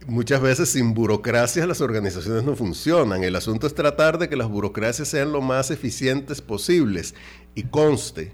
[0.07, 3.25] muchas veces sin burocracias las organizaciones no funcionan.
[3.25, 7.14] El asunto es tratar de que las burocracias sean lo más eficientes posibles.
[7.55, 8.33] Y conste,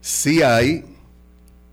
[0.00, 0.84] si hay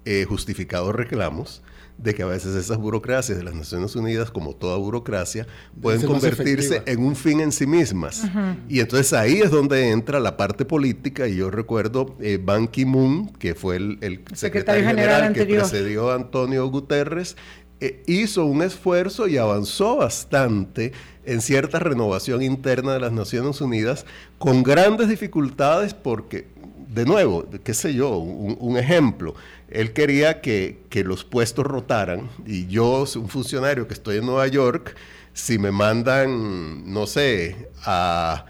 [0.06, 1.62] eh, justificados reclamos
[1.98, 5.46] de que a veces esas burocracias de las Naciones Unidas, como toda burocracia,
[5.80, 8.24] pueden convertirse en un fin en sí mismas.
[8.68, 11.28] Y entonces ahí es donde entra la parte política.
[11.28, 16.68] Y yo recuerdo eh, Ban Ki-moon, que fue el, secretario, general, que precedió a Antonio
[16.68, 17.38] Guterres,
[17.82, 20.94] eh, hizo un esfuerzo y avanzó bastante
[21.26, 24.06] en cierta renovación interna de las Naciones Unidas,
[24.38, 26.48] con grandes dificultades porque,
[26.88, 29.34] de nuevo, qué sé yo, un, ejemplo,
[29.67, 34.96] él quería que, los puestos rotaran y yo, un funcionario que estoy en Nueva York,
[35.34, 38.46] si me mandan, no sé, a,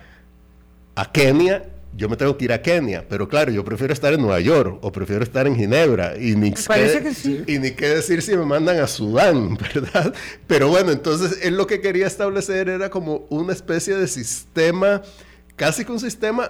[0.95, 4.21] a Kenia, yo me tengo que ir a Kenia, pero claro, yo prefiero estar en
[4.21, 7.13] Nueva York o prefiero estar en Ginebra y ni, qué,
[7.47, 10.13] y ni qué decir si me mandan a Sudán, ¿verdad?
[10.47, 15.01] Pero bueno, entonces él lo que quería establecer era como una especie de sistema,
[15.57, 16.49] casi que un sistema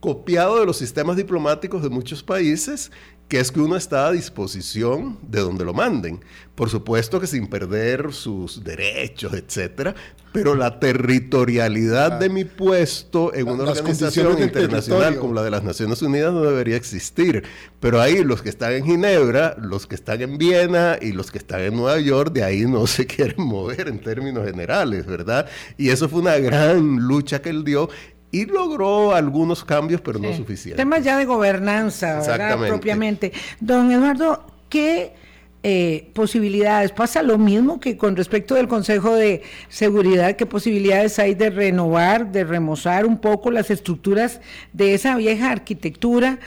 [0.00, 2.92] copiado de los sistemas diplomáticos de muchos países
[3.28, 6.20] que es que uno está a disposición de donde lo manden.
[6.54, 9.94] Por supuesto que sin perder sus derechos, etcétera,
[10.32, 16.02] pero la territorialidad de mi puesto en una organización internacional como la de las Naciones
[16.02, 17.42] Unidas no debería existir.
[17.80, 21.38] Pero ahí los que están en Ginebra, los que están en Viena y los que
[21.38, 25.46] están en Nueva York, de ahí no se quieren mover en términos generales, ¿verdad?
[25.76, 27.88] Y eso fue una gran lucha que él dio
[28.30, 30.76] y logró algunos cambios, pero no suficientes.
[30.76, 32.66] Temas ya de gobernanza, ¿verdad?
[32.66, 33.32] Propiamente.
[33.60, 35.14] Don Eduardo, ¿qué
[35.62, 36.92] eh, posibilidades?
[36.92, 40.36] ¿Pasa lo mismo que con respecto del Consejo de Seguridad?
[40.36, 44.40] ¿Qué posibilidades hay de renovar, de remozar un poco las estructuras
[44.72, 46.38] de esa vieja arquitectura?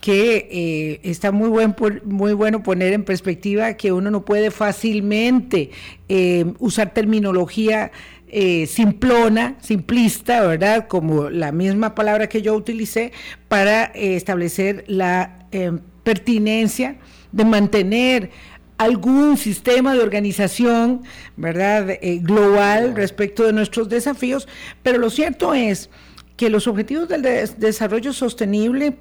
[0.00, 1.74] que eh, está muy, buen,
[2.04, 5.70] muy bueno poner en perspectiva que uno no puede fácilmente
[6.08, 7.90] eh, usar terminología
[8.30, 10.86] eh, simplona, simplista, ¿verdad?
[10.86, 13.12] Como la misma palabra que yo utilicé
[13.48, 16.96] para eh, establecer la eh, pertinencia
[17.32, 18.30] de mantener
[18.76, 21.02] algún sistema de organización,
[21.36, 21.98] ¿verdad?
[22.20, 24.46] global respecto de nuestros desafíos,
[24.82, 25.90] pero lo cierto es
[26.36, 28.98] que los objetivos del desarrollo sostenible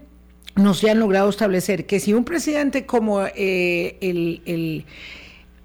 [0.55, 4.85] no se han logrado establecer, que si un presidente como el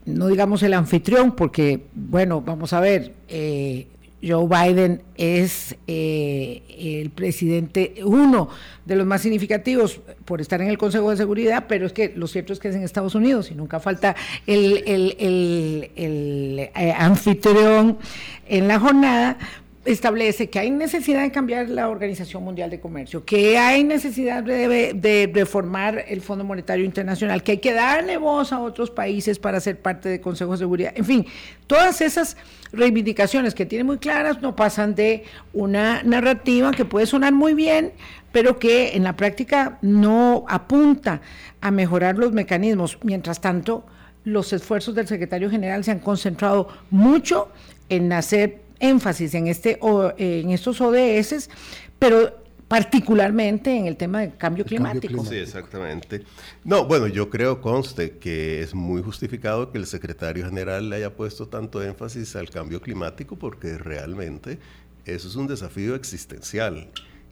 [0.05, 3.87] no digamos el anfitrión, porque, bueno, vamos a ver, eh,
[4.25, 6.63] Joe Biden es eh,
[7.03, 8.49] el presidente, uno
[8.85, 12.29] de los más significativos por estar en el Consejo de Seguridad, pero es que lo
[12.29, 14.15] cierto es que es en Estados Unidos y nunca falta
[14.47, 17.99] el, el, eh, anfitrión
[18.47, 19.39] en la jornada,
[19.85, 25.31] establece que hay necesidad de cambiar la Organización Mundial de Comercio, que hay necesidad de,
[25.35, 29.81] reformar el Fondo Monetario Internacional, que hay que darle voz a otros países para ser
[29.81, 30.93] parte del Consejo de Seguridad.
[30.95, 31.27] En fin,
[31.67, 32.37] todas esas
[32.73, 37.93] reivindicaciones que tiene muy claras no pasan de una narrativa que puede sonar muy bien,
[38.31, 41.21] pero que en la práctica no apunta
[41.61, 42.99] a mejorar los mecanismos.
[43.03, 43.85] Mientras tanto,
[44.25, 47.49] los esfuerzos del secretario general se han concentrado mucho
[47.89, 49.79] en hacer énfasis en, este,
[50.19, 51.49] en estos ODS,
[51.99, 55.25] pero particularmente en el tema del cambio climático.
[55.25, 56.23] Sí, exactamente.
[56.65, 61.15] No, bueno, yo creo, conste, que es muy justificado que el secretario general le haya
[61.15, 64.59] puesto tanto énfasis al cambio climático porque realmente
[65.05, 66.91] eso es un desafío existencial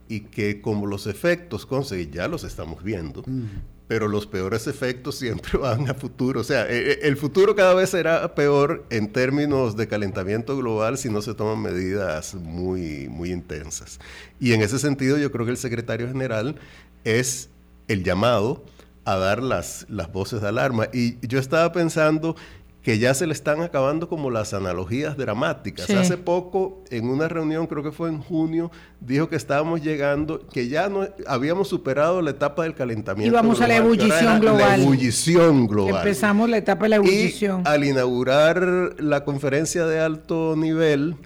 [0.08, 5.16] y que como los efectos, conste, ya los estamos viendo, mm pero los peores efectos
[5.16, 6.42] siempre van a futuro.
[6.42, 10.96] O sea, e, e, el futuro cada vez será peor en términos de calentamiento global
[10.96, 13.98] si no se toman medidas muy, muy intensas.
[14.38, 16.54] Y en ese sentido yo creo que el secretario general
[17.02, 17.50] es
[17.88, 18.64] el llamado
[19.04, 20.86] a dar las, las voces de alarma.
[20.92, 22.36] Y yo estaba pensando
[22.82, 25.90] que ya se le están acabando como las analogías dramáticas.
[25.90, 30.68] Hace poco, en una reunión, creo que fue en junio, dijo que estábamos llegando, que
[30.68, 33.32] ya no habíamos superado la etapa del calentamiento.
[33.32, 34.58] Y vamos a la ebullición global.
[34.58, 35.96] La ebullición global.
[35.96, 37.62] Empezamos la etapa de la ebullición.
[37.64, 41.16] Y al inaugurar la conferencia de alto nivel,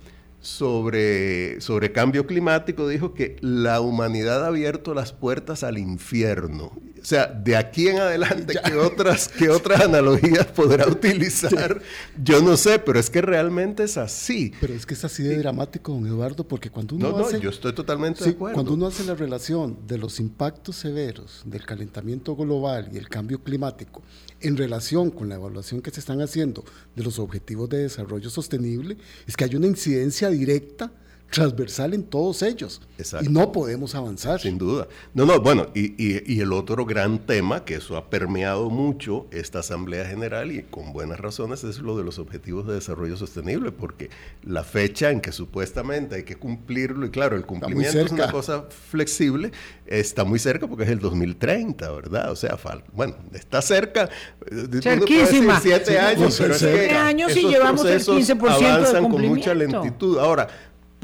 [0.41, 6.71] sobre, sobre cambio climático dijo que la humanidad ha abierto las puertas al infierno.
[7.05, 11.83] O sea, de aquí en adelante, ¿qué otras, ¿qué otras analogías podrá utilizar?
[12.17, 14.55] Yo no sé, pero es que realmente es así.
[14.59, 17.75] Pero es que es así de dramático, don Eduardo, porque cuando uno no, yo estoy
[17.75, 18.55] totalmente de acuerdo.
[18.55, 23.39] Cuando uno hace la relación de los impactos severos del calentamiento global y el cambio
[23.45, 24.01] climático
[24.41, 26.65] en relación con la evaluación que se están haciendo
[26.97, 30.91] de los objetivos de desarrollo sostenible, es que hay una incidencia directa
[31.35, 32.81] transversal en todos ellos.
[33.23, 34.41] Y no podemos avanzar.
[34.41, 34.87] Sin duda.
[35.13, 39.59] No, no, bueno, y, y, el otro gran tema, que eso ha permeado mucho esta
[39.59, 44.11] Asamblea General y con buenas razones, es lo de los objetivos de desarrollo sostenible, porque
[44.43, 48.67] la fecha en que supuestamente hay que cumplirlo, y claro, el cumplimiento es una cosa
[48.91, 49.51] flexible,
[49.87, 52.31] está muy cerca porque es el 2030, ¿verdad?
[52.31, 52.57] O sea,
[52.93, 54.09] bueno, está cerca.
[54.47, 55.61] Eh, Cerquísima.
[55.61, 60.19] Siete años, pero siete años y llevamos el 15% de avanzan con mucha lentitud.
[60.19, 60.49] Ahora,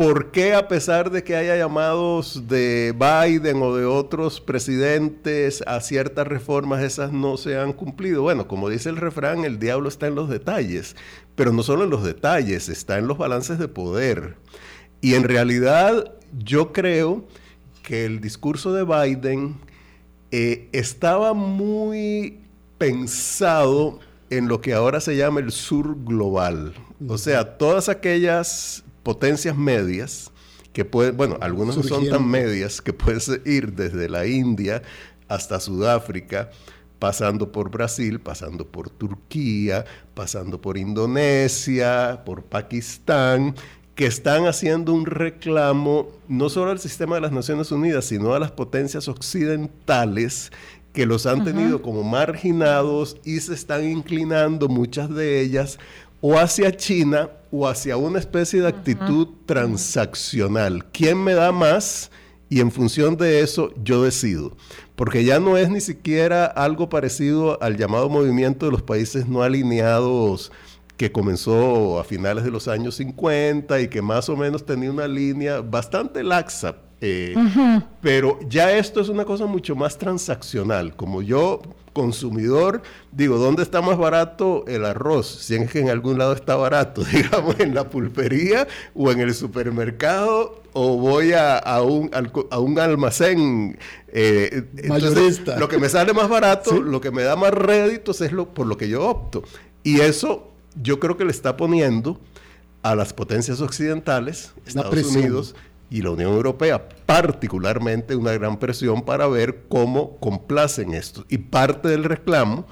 [0.01, 5.79] ¿por qué a pesar de que haya llamados de Biden o de otros presidentes a
[5.83, 8.23] ciertas reformas, esas no se han cumplido?
[8.23, 10.97] Bueno, como dice el refrán, el diablo está en los detalles,
[11.35, 14.37] pero no solo en los detalles, está en los balances de poder.
[15.03, 17.27] Y en realidad yo creo
[17.83, 19.57] que el discurso de Biden
[20.31, 22.41] eh, estaba muy
[22.79, 26.73] pensado en lo que ahora se llama el sur global.
[27.07, 30.31] O sea, todas aquellas potencias medias
[30.73, 34.83] que pueden, bueno, algunas no son tan medias, que puedes ir desde la India
[35.29, 36.51] hasta Sudáfrica,
[36.99, 39.85] pasando por Brasil, pasando por Turquía,
[40.15, 43.55] pasando por Indonesia, por Pakistán,
[43.95, 48.39] que están haciendo un reclamo no solo al sistema de las Naciones Unidas, sino a
[48.39, 50.53] las potencias occidentales
[50.93, 55.79] que los han tenido como marginados y se están inclinando muchas de ellas
[56.21, 60.85] o hacia China o hacia una especie de actitud transaccional.
[60.93, 62.11] ¿Quién me da más?
[62.49, 64.57] Y en función de eso yo decido.
[64.97, 69.43] Porque ya no es ni siquiera algo parecido al llamado movimiento de los países no
[69.43, 70.53] alineados
[70.97, 75.09] que comenzó a finales de los años 50 y que más o menos tenía una
[75.09, 77.35] línea bastante laxa eh,
[78.03, 80.95] pero ya esto es una cosa mucho más transaccional.
[80.97, 85.27] Como yo, consumidor, digo, ¿dónde está más barato el arroz?
[85.27, 89.35] Si es que en algún lado está barato, digamos, en la pulpería o en el
[89.35, 92.11] supermercado o voy a, un,
[92.51, 93.77] a un, almacén
[94.09, 95.59] eh, mayorista.
[95.59, 98.67] lo que me sale más barato, lo que me da más réditos es lo, por
[98.67, 99.43] lo que yo opto.
[99.83, 102.21] Y eso yo creo que le está poniendo
[102.83, 105.55] a las potencias occidentales, Estados Unidos,
[105.91, 111.27] y la Unión Europea particularmente una gran presión para ver cómo complacen esto.
[111.29, 112.67] Y parte del reclamo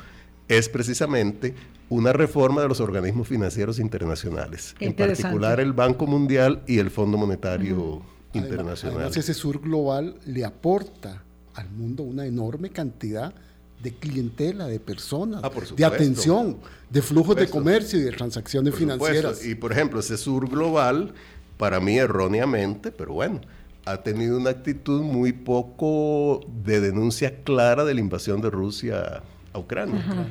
[0.46, 1.54] es precisamente
[1.90, 7.18] una reforma de los organismos financieros internacionales, en particular el Banco Mundial y el Fondo
[7.18, 8.02] Monetario
[8.34, 8.98] Internacional.
[8.98, 13.34] Además, ese sur global le aporta al mundo una enorme cantidad
[13.82, 16.58] de clientela, de personas, ah, de atención,
[16.90, 19.44] de flujos de comercio y de transacciones financieras.
[19.44, 21.14] Y por ejemplo, ese sur global
[21.58, 23.40] para mí erróneamente, pero bueno,
[23.84, 29.58] ha tenido una actitud muy poco de denuncia clara de la invasión de Rusia a
[29.58, 30.28] Ucrania.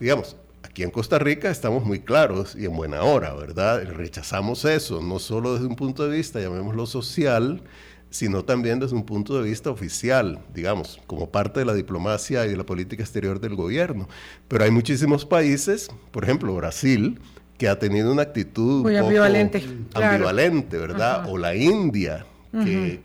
[0.00, 3.84] Digamos, aquí en Costa Rica estamos muy claros y en buena hora, ¿verdad?
[3.84, 7.62] Rechazamos eso, no solo desde un punto de vista, llamémoslo social,
[8.10, 12.50] sino también desde un punto de vista oficial, digamos, como parte de la diplomacia y
[12.50, 14.08] de la política exterior del gobierno.
[14.48, 17.20] Pero hay muchísimos países, por ejemplo, Brasil,
[17.58, 21.28] que ha tenido una actitud muy ambivalente, ambivalente ¿verdad?
[21.28, 23.00] O la India, que,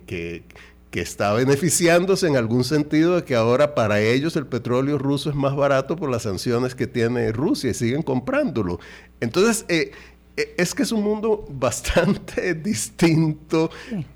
[0.92, 5.36] que, está beneficiándose en algún sentido de que ahora para ellos el petróleo ruso es
[5.36, 8.80] más barato por las sanciones que tiene Rusia y siguen comprándolo.
[9.22, 9.92] Entonces, eh,
[10.38, 13.72] eh, es que es un mundo bastante distinto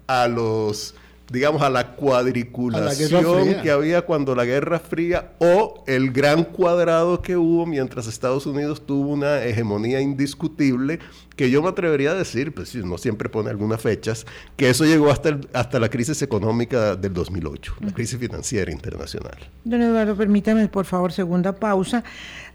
[0.08, 0.96] a los
[1.32, 7.36] digamos, a la cuadriculación que había cuando la Guerra Fría o el gran cuadrado que
[7.36, 11.00] hubo mientras Estados Unidos tuvo una hegemonía indiscutible,
[11.36, 14.86] que yo me atrevería a decir, pues si no siempre pone algunas fechas, que eso
[14.86, 19.38] llegó hasta, hasta la crisis económica del 2008, la crisis financiera internacional.
[19.64, 22.04] Don Eduardo, permítame por favor, segunda pausa.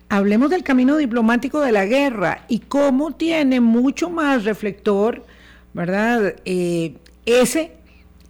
[0.08, 5.24] Hablemos del camino diplomático de la guerra y cómo tiene mucho más reflector,
[5.72, 6.34] ¿verdad?
[6.44, 6.94] Eh,
[7.26, 7.79] ese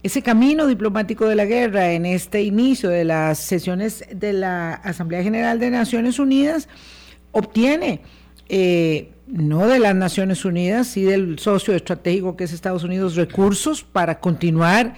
[0.02, 5.22] ese camino diplomático de la guerra en este inicio de las sesiones de la Asamblea
[5.22, 6.68] General de Naciones Unidas
[7.32, 8.00] obtiene,
[8.48, 13.84] eh, no de las Naciones Unidas, sí del socio estratégico que es Estados Unidos, recursos
[13.84, 14.94] para continuar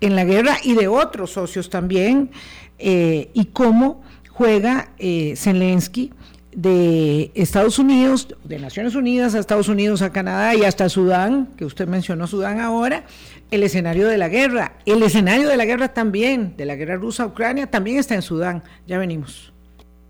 [0.00, 2.30] en la guerra y de otros socios también,
[2.78, 6.12] eh, y cómo juega eh, Zelensky
[6.52, 11.64] de Estados Unidos, de Naciones Unidas a Estados Unidos, a Canadá y hasta Sudán, que
[11.64, 13.04] usted mencionó Sudán ahora,
[13.50, 14.72] el escenario de la guerra.
[14.86, 18.62] El escenario de la guerra también, de la guerra rusa-Ucrania, también está en Sudán.
[18.86, 19.52] Ya venimos.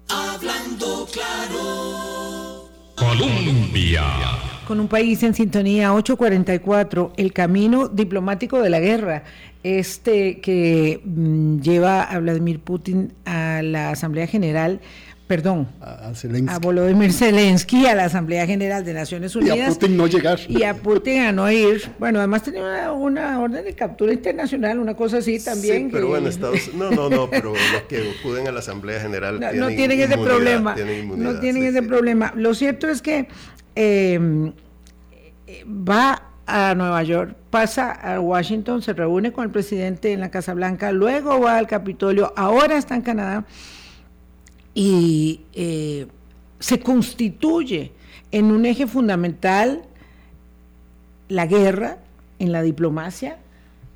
[0.08, 2.68] Hablando claro.
[2.96, 4.04] Colombia.
[4.66, 9.24] Con un país en sintonía 844, el camino diplomático de la guerra,
[9.62, 14.80] este que mm, lleva a Vladimir Putin a la Asamblea General
[15.28, 16.10] perdón, a,
[16.48, 19.58] a, Volodymyr Zelensky a la Asamblea General de Naciones Unidas.
[19.58, 20.40] Y a Putin no llegar.
[20.48, 21.82] Y a Putin a no ir.
[21.98, 25.84] Bueno, además tenía una, orden de captura internacional, una cosa así también.
[25.84, 29.38] Sí, pero bueno, Estados no, no, no, pero los que acuden a la Asamblea General
[29.38, 30.74] no, tienen, no tienen ese problema.
[31.16, 32.32] no tienen ese problema.
[32.34, 33.28] Lo cierto es que
[33.74, 34.52] em,
[35.66, 40.54] va a Nueva York, pasa a Washington, se reúne con el presidente en la Casa
[40.54, 43.44] Blanca, luego va al Capitolio, ahora está en Canadá
[44.78, 46.06] y eh,
[46.60, 47.90] se constituye
[48.30, 49.82] en un eje fundamental
[51.26, 51.98] la guerra
[52.38, 53.38] en la diplomacia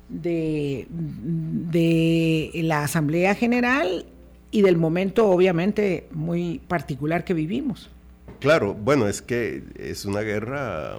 [0.09, 4.05] de, de la Asamblea General
[4.51, 7.89] y del momento obviamente muy particular que vivimos.
[8.41, 10.97] Claro, bueno, es que es una guerra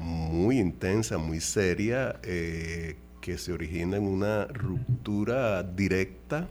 [0.00, 6.48] muy intensa, muy seria, eh, que se origina en una ruptura directa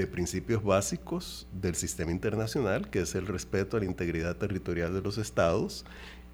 [0.00, 5.02] de principios básicos del sistema internacional, que es el respeto a la integridad territorial de
[5.02, 5.84] los estados,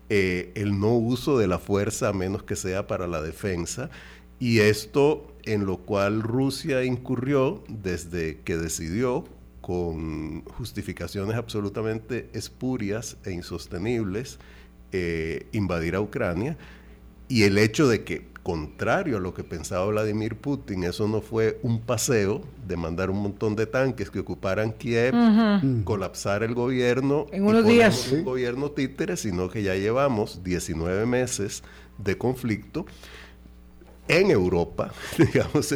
[0.09, 3.91] eh, el no uso de la fuerza a menos que sea para la defensa,
[4.39, 9.25] y esto en lo cual Rusia incurrió desde que decidió
[9.61, 14.39] con justificaciones absolutamente espurias e insostenibles
[14.93, 16.57] eh, invadir a Ucrania
[17.29, 21.59] y el hecho de que, contrario a lo que pensaba Vladimir Putin, eso no fue
[21.65, 25.17] un paseo de mandar un montón de tanques que ocuparan Kiev,
[25.83, 31.65] colapsar el gobierno, en unos días, un gobierno títere, sino que ya llevamos 19 meses
[31.99, 32.87] de conflicto
[34.07, 35.75] en Europa, digamos.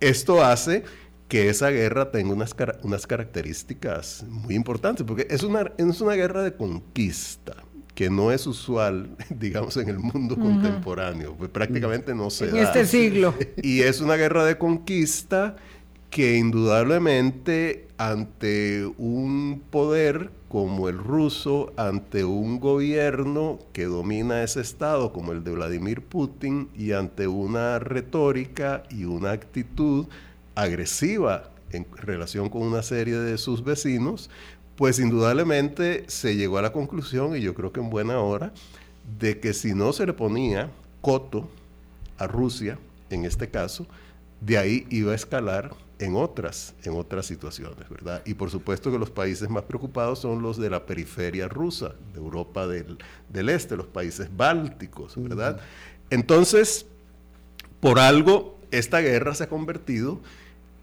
[0.00, 0.82] Esto hace
[1.28, 6.42] que esa guerra tenga unas, unas características muy importantes, porque es una, es una guerra
[6.42, 7.54] de conquista
[7.94, 12.86] que no es usual, digamos, en el mundo contemporáneo, pues prácticamente no se en este
[12.86, 13.34] siglo.
[13.62, 15.56] Y es una guerra de conquista
[16.10, 25.12] que indudablemente ante un poder como el ruso, ante un gobierno que domina ese estado
[25.12, 30.06] como el de Vladimir Putin y ante una retórica y una actitud
[30.54, 34.30] agresiva en relación con una serie de sus vecinos,
[34.76, 38.52] pues indudablemente se llegó a la conclusión, y yo creo que en buena hora,
[39.18, 40.70] de que si no se le ponía
[41.00, 41.48] coto
[42.18, 42.78] a Rusia,
[43.10, 43.86] en este caso,
[44.40, 48.22] de ahí iba a escalar en otras, en otras situaciones, ¿verdad?
[48.26, 52.18] Y por supuesto que los países más preocupados son los de la periferia rusa, de
[52.18, 52.98] Europa del,
[53.48, 55.60] Este, los países bálticos, ¿verdad?
[56.10, 56.86] Entonces,
[57.80, 60.20] por algo, esta guerra se ha convertido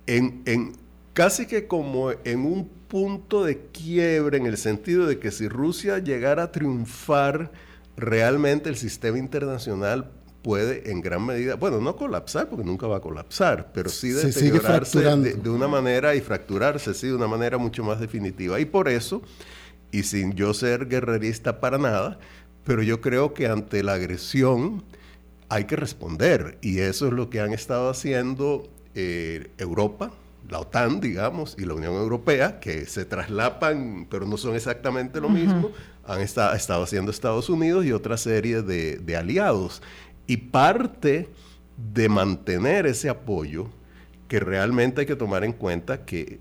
[0.07, 0.73] en, en
[1.13, 5.99] casi que como en un punto de quiebre en el sentido de que si Rusia
[5.99, 7.51] llegara a triunfar,
[7.97, 13.01] realmente el sistema internacional puede en gran medida, bueno, no colapsar, porque nunca va a
[13.01, 17.83] colapsar, pero sí deteriorarse de, de, una manera y fracturarse, sí, de una manera mucho
[17.83, 18.59] más definitiva.
[18.59, 19.21] Y por eso,
[19.91, 22.19] y sin yo ser guerrerista para nada,
[22.65, 24.83] pero yo creo que ante la agresión
[25.49, 26.57] hay que responder.
[26.61, 30.11] Y eso es lo que han estado haciendo eh, Europa,
[30.49, 35.29] la OTAN, digamos, y la Unión Europea, que se traslapan, pero no son exactamente lo
[35.29, 35.71] mismo,
[36.05, 39.81] han estado haciendo Estados Unidos y otra serie de, aliados.
[40.27, 41.29] Y parte
[41.93, 43.67] de mantener ese apoyo,
[44.27, 46.39] que realmente hay que tomar en cuenta que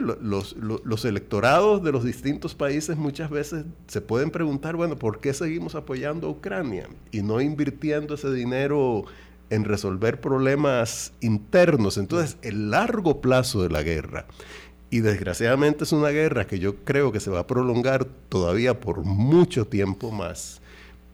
[0.00, 5.32] los, los, electorados de los distintos países muchas veces se pueden preguntar, bueno, ¿por qué
[5.32, 9.04] seguimos apoyando a Ucrania y no invirtiendo ese dinero
[9.50, 11.98] en resolver problemas internos.
[11.98, 14.26] Entonces, el largo plazo de la guerra,
[14.90, 19.04] y desgraciadamente es una guerra que yo creo que se va a prolongar todavía por
[19.04, 20.60] mucho tiempo más,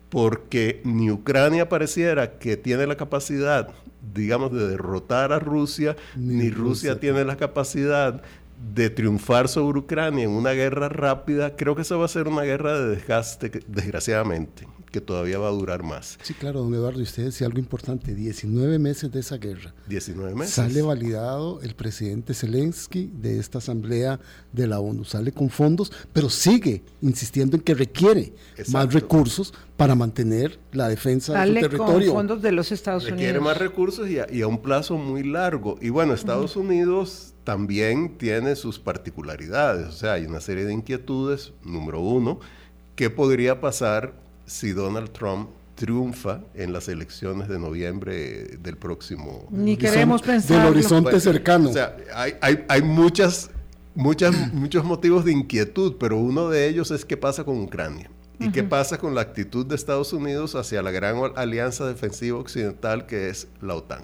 [0.09, 3.69] porque ni Ucrania pareciera que tiene la capacidad,
[4.13, 6.99] digamos, de derrotar a Rusia, ni, Rusia.
[6.99, 8.21] tiene la capacidad
[8.75, 12.43] de triunfar sobre Ucrania en una guerra rápida, creo que eso va a ser una
[12.43, 16.19] guerra de desgaste, desgraciadamente que todavía va a durar más.
[16.21, 19.73] Sí, claro, don Eduardo, y usted decía algo importante, 19 meses de esa guerra.
[19.87, 20.53] 19 meses.
[20.53, 24.19] Sale validado el presidente Zelensky de esta asamblea
[24.51, 28.35] de la ONU, sale con fondos, pero sigue insistiendo en que requiere
[28.67, 32.11] más recursos para mantener la defensa de su territorio.
[32.11, 33.19] Con fondos de los Estados Unidos.
[33.19, 35.79] Requiere más recursos y a, un plazo muy largo.
[35.81, 41.51] Y bueno, Estados Unidos también tiene sus particularidades, o sea, hay una serie de inquietudes.
[41.63, 42.39] Número uno,
[42.95, 49.47] ¿qué podría pasar si Donald Trump triunfa en las elecciones de noviembre del próximo.
[49.49, 50.59] Ni queremos pensar.
[50.59, 51.69] Del horizonte cercano.
[51.69, 53.49] O sea, hay, hay, hay muchas,
[53.95, 58.09] muchas, muchos motivos de inquietud, pero uno de ellos es qué pasa con Ucrania.
[58.39, 63.05] ¿Y qué pasa con la actitud de Estados Unidos hacia la gran alianza defensiva occidental
[63.05, 64.03] que es la OTAN?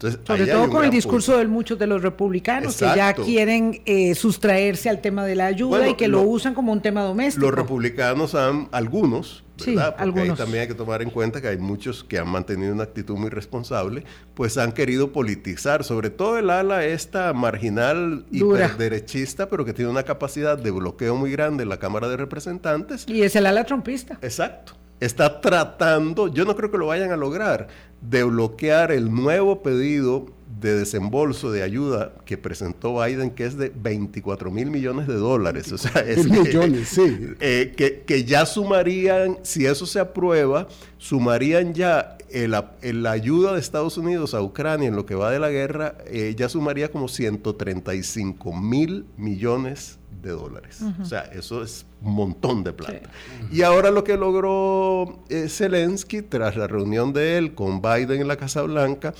[0.00, 4.88] Sobre todo con el discurso de muchos de los republicanos que ya quieren eh, sustraerse
[4.88, 7.46] al tema de la ayuda y que lo, usan como un tema doméstico.
[7.46, 9.90] Los republicanos han, algunos, ¿verdad?
[9.90, 10.38] Porque algunos.
[10.38, 13.28] también hay que tomar en cuenta que hay muchos que han mantenido una actitud muy
[13.28, 19.90] responsable, pues han querido politizar, sobre todo el ala esta marginal hiperderechista, pero que tiene
[19.90, 23.04] una capacidad de bloqueo muy grande en la Cámara de Representantes.
[23.06, 24.18] Y es el ala trompista.
[24.22, 27.68] Exacto está tratando, yo no creo que lo vayan a lograr,
[28.00, 30.26] de bloquear el nuevo pedido
[30.60, 35.72] de desembolso de ayuda que presentó Biden, que es de 24 mil millones de dólares.
[35.72, 37.18] O sea, es millones, sí.
[37.40, 43.98] Eh, que, que, ya sumarían, si eso se aprueba, sumarían ya la ayuda de Estados
[43.98, 48.52] Unidos a Ucrania en lo que va de la guerra, eh, ya sumaría como 135
[48.52, 50.82] mil millones de dólares.
[51.00, 53.10] O sea, eso es un montón de plata.
[53.50, 58.28] Y ahora lo que logró eh, Zelensky, tras la reunión de él con Biden en
[58.28, 59.14] la Casa Blanca,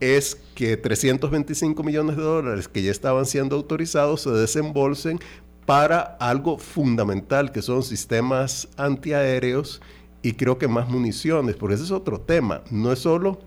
[0.00, 5.20] es que 325 millones de dólares que ya estaban siendo autorizados se desembolsen
[5.66, 9.80] para algo fundamental, que son sistemas antiaéreos
[10.22, 12.62] y creo que más municiones, porque ese es otro tema.
[12.70, 13.40] No es solo...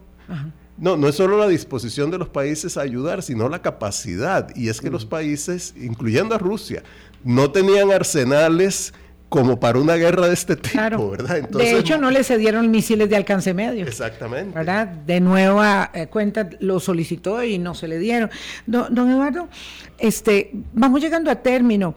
[0.76, 4.50] No, no es solo la disposición de los países a ayudar, sino la capacidad.
[4.56, 6.82] Y es que los países, incluyendo a Rusia,
[7.24, 8.92] no tenían arsenales
[9.34, 11.50] como para una guerra de este tipo, ¿verdad?
[11.50, 13.84] de hecho, no le cedieron misiles de alcance medio.
[13.84, 14.54] Exactamente.
[14.54, 14.86] ¿Verdad?
[14.86, 18.30] De nueva eh, cuenta lo solicitó y no se le dieron.
[18.68, 19.50] Don, don, Eduardo,
[19.98, 21.96] este, vamos llegando a término.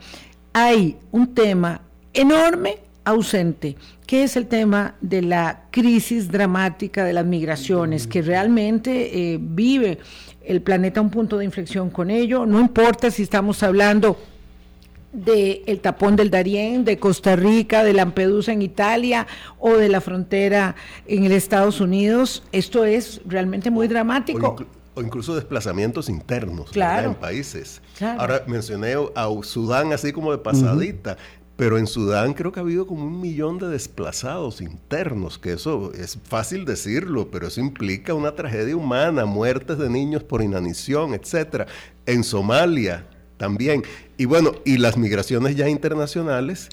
[0.54, 1.82] Hay un tema
[2.14, 3.76] enorme ausente,
[4.06, 9.98] que es el tema de la crisis dramática de las migraciones, que realmente eh, vive
[10.42, 14.16] el planeta un punto de inflexión con ello, no importa si estamos hablando
[15.16, 19.26] del tapón del Darién, de Costa Rica, de Lampedusa en Italia
[19.58, 24.56] o de la frontera en el Estados Unidos, esto es realmente muy dramático.
[24.94, 27.82] O, incluso desplazamientos internos en países.
[28.18, 31.16] Ahora mencioné a Sudán así como de pasadita.
[31.56, 35.90] Pero en Sudán creo que ha habido como un millón de desplazados internos, que eso
[35.94, 41.66] es fácil decirlo, pero eso implica una tragedia humana, muertes de niños por inanición, etc.
[42.04, 43.06] En Somalia
[43.38, 43.84] también.
[44.16, 46.68] Y bueno, y las migraciones ya internacionales,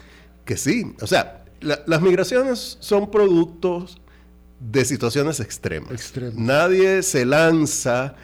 [0.46, 3.98] que sí, o sea, las migraciones son productos
[4.60, 6.14] de situaciones extremas.
[6.36, 8.16] Nadie se lanza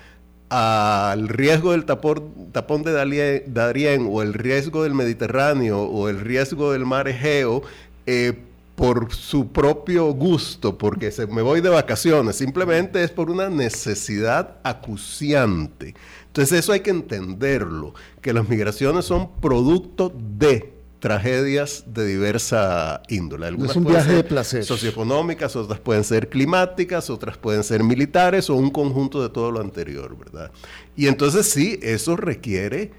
[0.49, 6.85] al riesgo del tapón de Darién o el riesgo del Mediterráneo o el riesgo del
[6.85, 7.61] mar Egeo
[8.07, 8.33] eh,
[8.75, 14.55] por su propio gusto, porque se, me voy de vacaciones, simplemente es por una necesidad
[14.63, 15.95] acuciante.
[16.39, 23.47] Entonces eso hay que entenderlo, que las migraciones son producto de tragedias de diversa índole.
[23.47, 24.63] Algunas es un viaje de placer.
[24.63, 29.59] Socioeconómicas, otras pueden ser climáticas, otras pueden ser militares o un conjunto de todo lo
[29.59, 30.49] anterior, ¿verdad?
[30.95, 32.93] Y entonces sí, eso requiere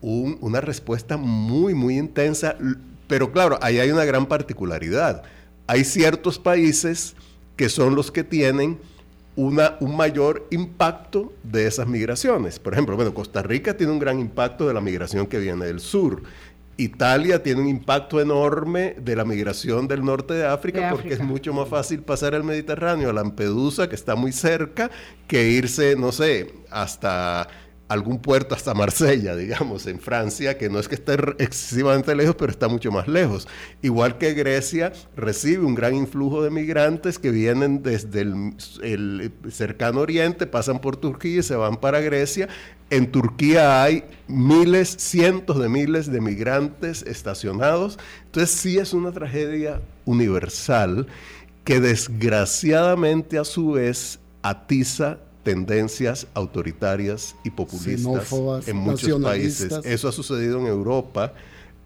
[0.00, 2.56] una respuesta muy, muy intensa,
[3.06, 5.22] pero claro, ahí hay una gran particularidad.
[5.68, 7.14] Hay ciertos países
[7.54, 8.80] que son los que tienen
[9.36, 12.58] una, un mayor impacto de esas migraciones.
[12.58, 15.80] Por ejemplo, bueno, Costa Rica tiene un gran impacto de la migración que viene del
[15.80, 16.22] sur.
[16.76, 21.52] Italia tiene un impacto enorme de la migración del norte de África, porque es mucho
[21.52, 24.90] más fácil pasar el Mediterráneo a Lampedusa, que está muy cerca,
[25.26, 27.46] que irse, no sé, hasta
[27.92, 32.50] algún puerto hasta Marsella, digamos, en Francia, que no es que esté excesivamente lejos, pero
[32.50, 33.48] está mucho más lejos.
[33.82, 40.46] Igual que Grecia recibe un gran influjo de migrantes que vienen desde el, cercano oriente,
[40.46, 42.48] pasan por Turquía y se van para Grecia.
[42.90, 47.98] En Turquía hay miles, cientos de miles de migrantes estacionados.
[48.26, 51.06] Entonces sí es una tragedia universal
[51.64, 58.32] que desgraciadamente a su vez atiza tendencias autoritarias y populistas
[58.66, 59.72] en muchos países.
[59.84, 61.32] Eso ha sucedido en Europa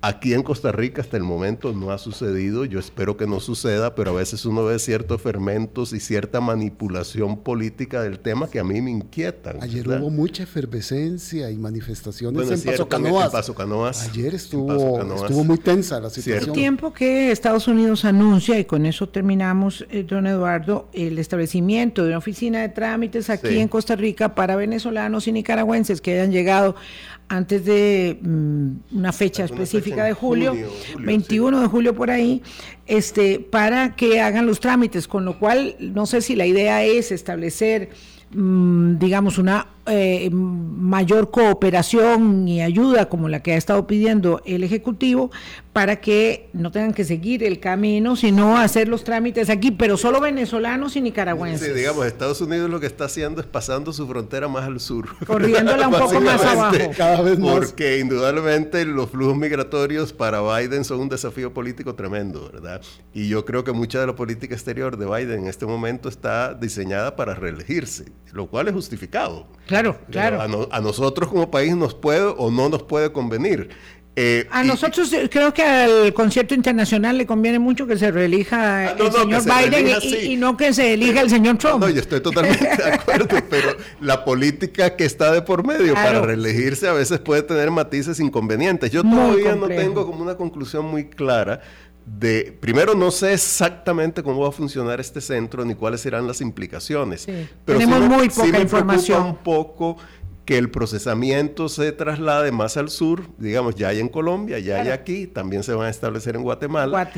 [0.06, 3.96] Aquí en Costa Rica hasta el momento no ha sucedido, yo espero que no suceda,
[3.96, 8.64] pero a veces uno ve ciertos fermentos y cierta manipulación política del tema que a
[8.64, 9.60] mí me inquietan.
[9.60, 13.30] Ayer hubo mucha efervescencia y manifestaciones en, Paso Canoas.
[13.32, 14.08] Paso Canoas.
[14.08, 16.50] Ayer estuvo, estuvo muy tensa la situación.
[16.50, 22.04] El tiempo que Estados Unidos anuncia, y con eso terminamos, eh, don Eduardo, el establecimiento
[22.04, 26.30] de una oficina de trámites aquí en Costa Rica para venezolanos y nicaragüenses que hayan
[26.30, 26.76] llegado
[27.28, 30.54] antes de mm, una fecha específica de julio,
[30.98, 32.42] 21 de julio por ahí,
[32.86, 37.12] este, para que hagan los trámites, con lo cual no sé si la idea es
[37.12, 37.90] establecer
[38.30, 44.64] Mm, digamos, una eh, mayor cooperación y ayuda como la que ha estado pidiendo el
[44.64, 45.30] Ejecutivo
[45.72, 50.22] para que no tengan que seguir el camino, sino hacer los trámites aquí, pero solo
[50.22, 51.68] venezolanos y nicaragüenses.
[51.68, 55.14] Sí, digamos, Estados Unidos lo que está haciendo es pasando su frontera más al sur.
[55.26, 56.76] Corriéndola un poco más abajo.
[56.96, 57.56] Cada vez más.
[57.56, 62.80] Porque indudablemente los flujos migratorios para Biden son un desafío político tremendo, ¿verdad?
[63.12, 66.54] Y yo creo que mucha de la política exterior de Biden en este momento está
[66.54, 68.06] diseñada para reelegirse
[68.36, 69.48] lo cual es justificado.
[69.66, 69.75] Claro,
[70.10, 70.68] claro.
[70.70, 73.70] A, nosotros como país nos puede o no nos puede convenir.
[74.18, 78.96] Eh, a nosotros creo que al concierto internacional le conviene mucho que se reelija ah,
[78.98, 79.88] el señor Biden
[80.22, 81.80] y, no que se elija el señor Trump.
[81.80, 86.22] No, yo estoy totalmente de acuerdo, pero la política que está de por medio para
[86.22, 88.90] reelegirse a veces puede tener matices inconvenientes.
[88.90, 91.60] Yo todavía no tengo como una conclusión muy clara
[92.06, 96.40] de, primero no sé exactamente cómo va a funcionar este centro ni cuáles serán las
[96.40, 97.26] implicaciones.
[97.26, 99.26] Pero Tenemos muy poca información.
[99.26, 99.96] un poco
[100.44, 104.90] que el procesamiento se traslade más al sur, digamos, ya hay en Colombia, ya hay
[104.90, 107.10] aquí, también se van a establecer en Guatemala.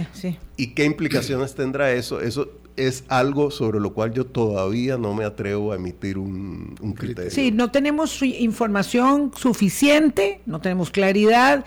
[0.57, 2.22] ¿Y qué implicaciones tendrá eso?
[2.22, 6.93] Eso es algo sobre lo cual yo todavía no me atrevo a emitir un, un
[6.95, 7.30] criterio.
[7.30, 11.64] Sí, no tenemos información suficiente, no tenemos claridad.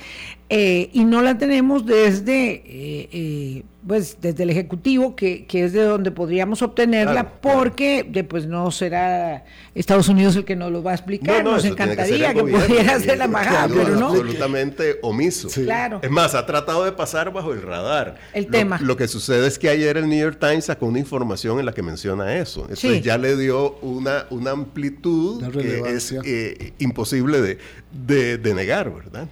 [0.54, 5.82] Eh, y no la tenemos desde, eh, eh, pues, desde el Ejecutivo, que, es de
[5.82, 9.46] donde podríamos obtenerla, porque pues, no será
[9.76, 11.42] Estados Unidos el que nos lo va a explicar.
[11.42, 14.10] nos encantaría que, pudiera ser la embajada, pero no.
[14.10, 15.48] Absolutamente omiso.
[15.48, 16.02] Claro.
[16.04, 18.18] Es más, ha tratado de pasar bajo el radar.
[18.34, 18.78] El tema.
[18.82, 21.72] Lo que sucede es que ayer el New York Times sacó una información en la
[21.72, 22.64] que menciona eso.
[22.64, 26.14] Entonces ya le dio una, una amplitud que es
[26.80, 27.58] imposible de,
[27.94, 29.30] de, de negar, ¿verdad?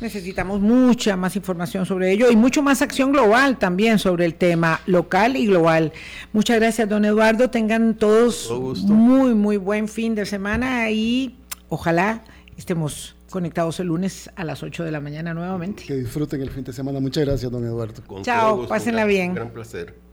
[0.00, 4.80] Necesitamos mucha más información sobre ello y mucho más acción global también sobre el tema
[4.86, 5.92] local y global.
[6.32, 7.50] Muchas gracias, don Eduardo.
[7.50, 8.50] Tengan todos
[8.84, 11.36] muy, muy buen fin de semana y
[11.68, 12.24] ojalá
[12.56, 15.84] estemos conectados el lunes a las 8 de la mañana nuevamente.
[15.84, 17.00] Que disfruten el fin de semana.
[17.00, 18.02] Muchas gracias, don Eduardo.
[18.22, 19.34] Chao, pásenla bien.
[19.34, 20.03] Gran placer.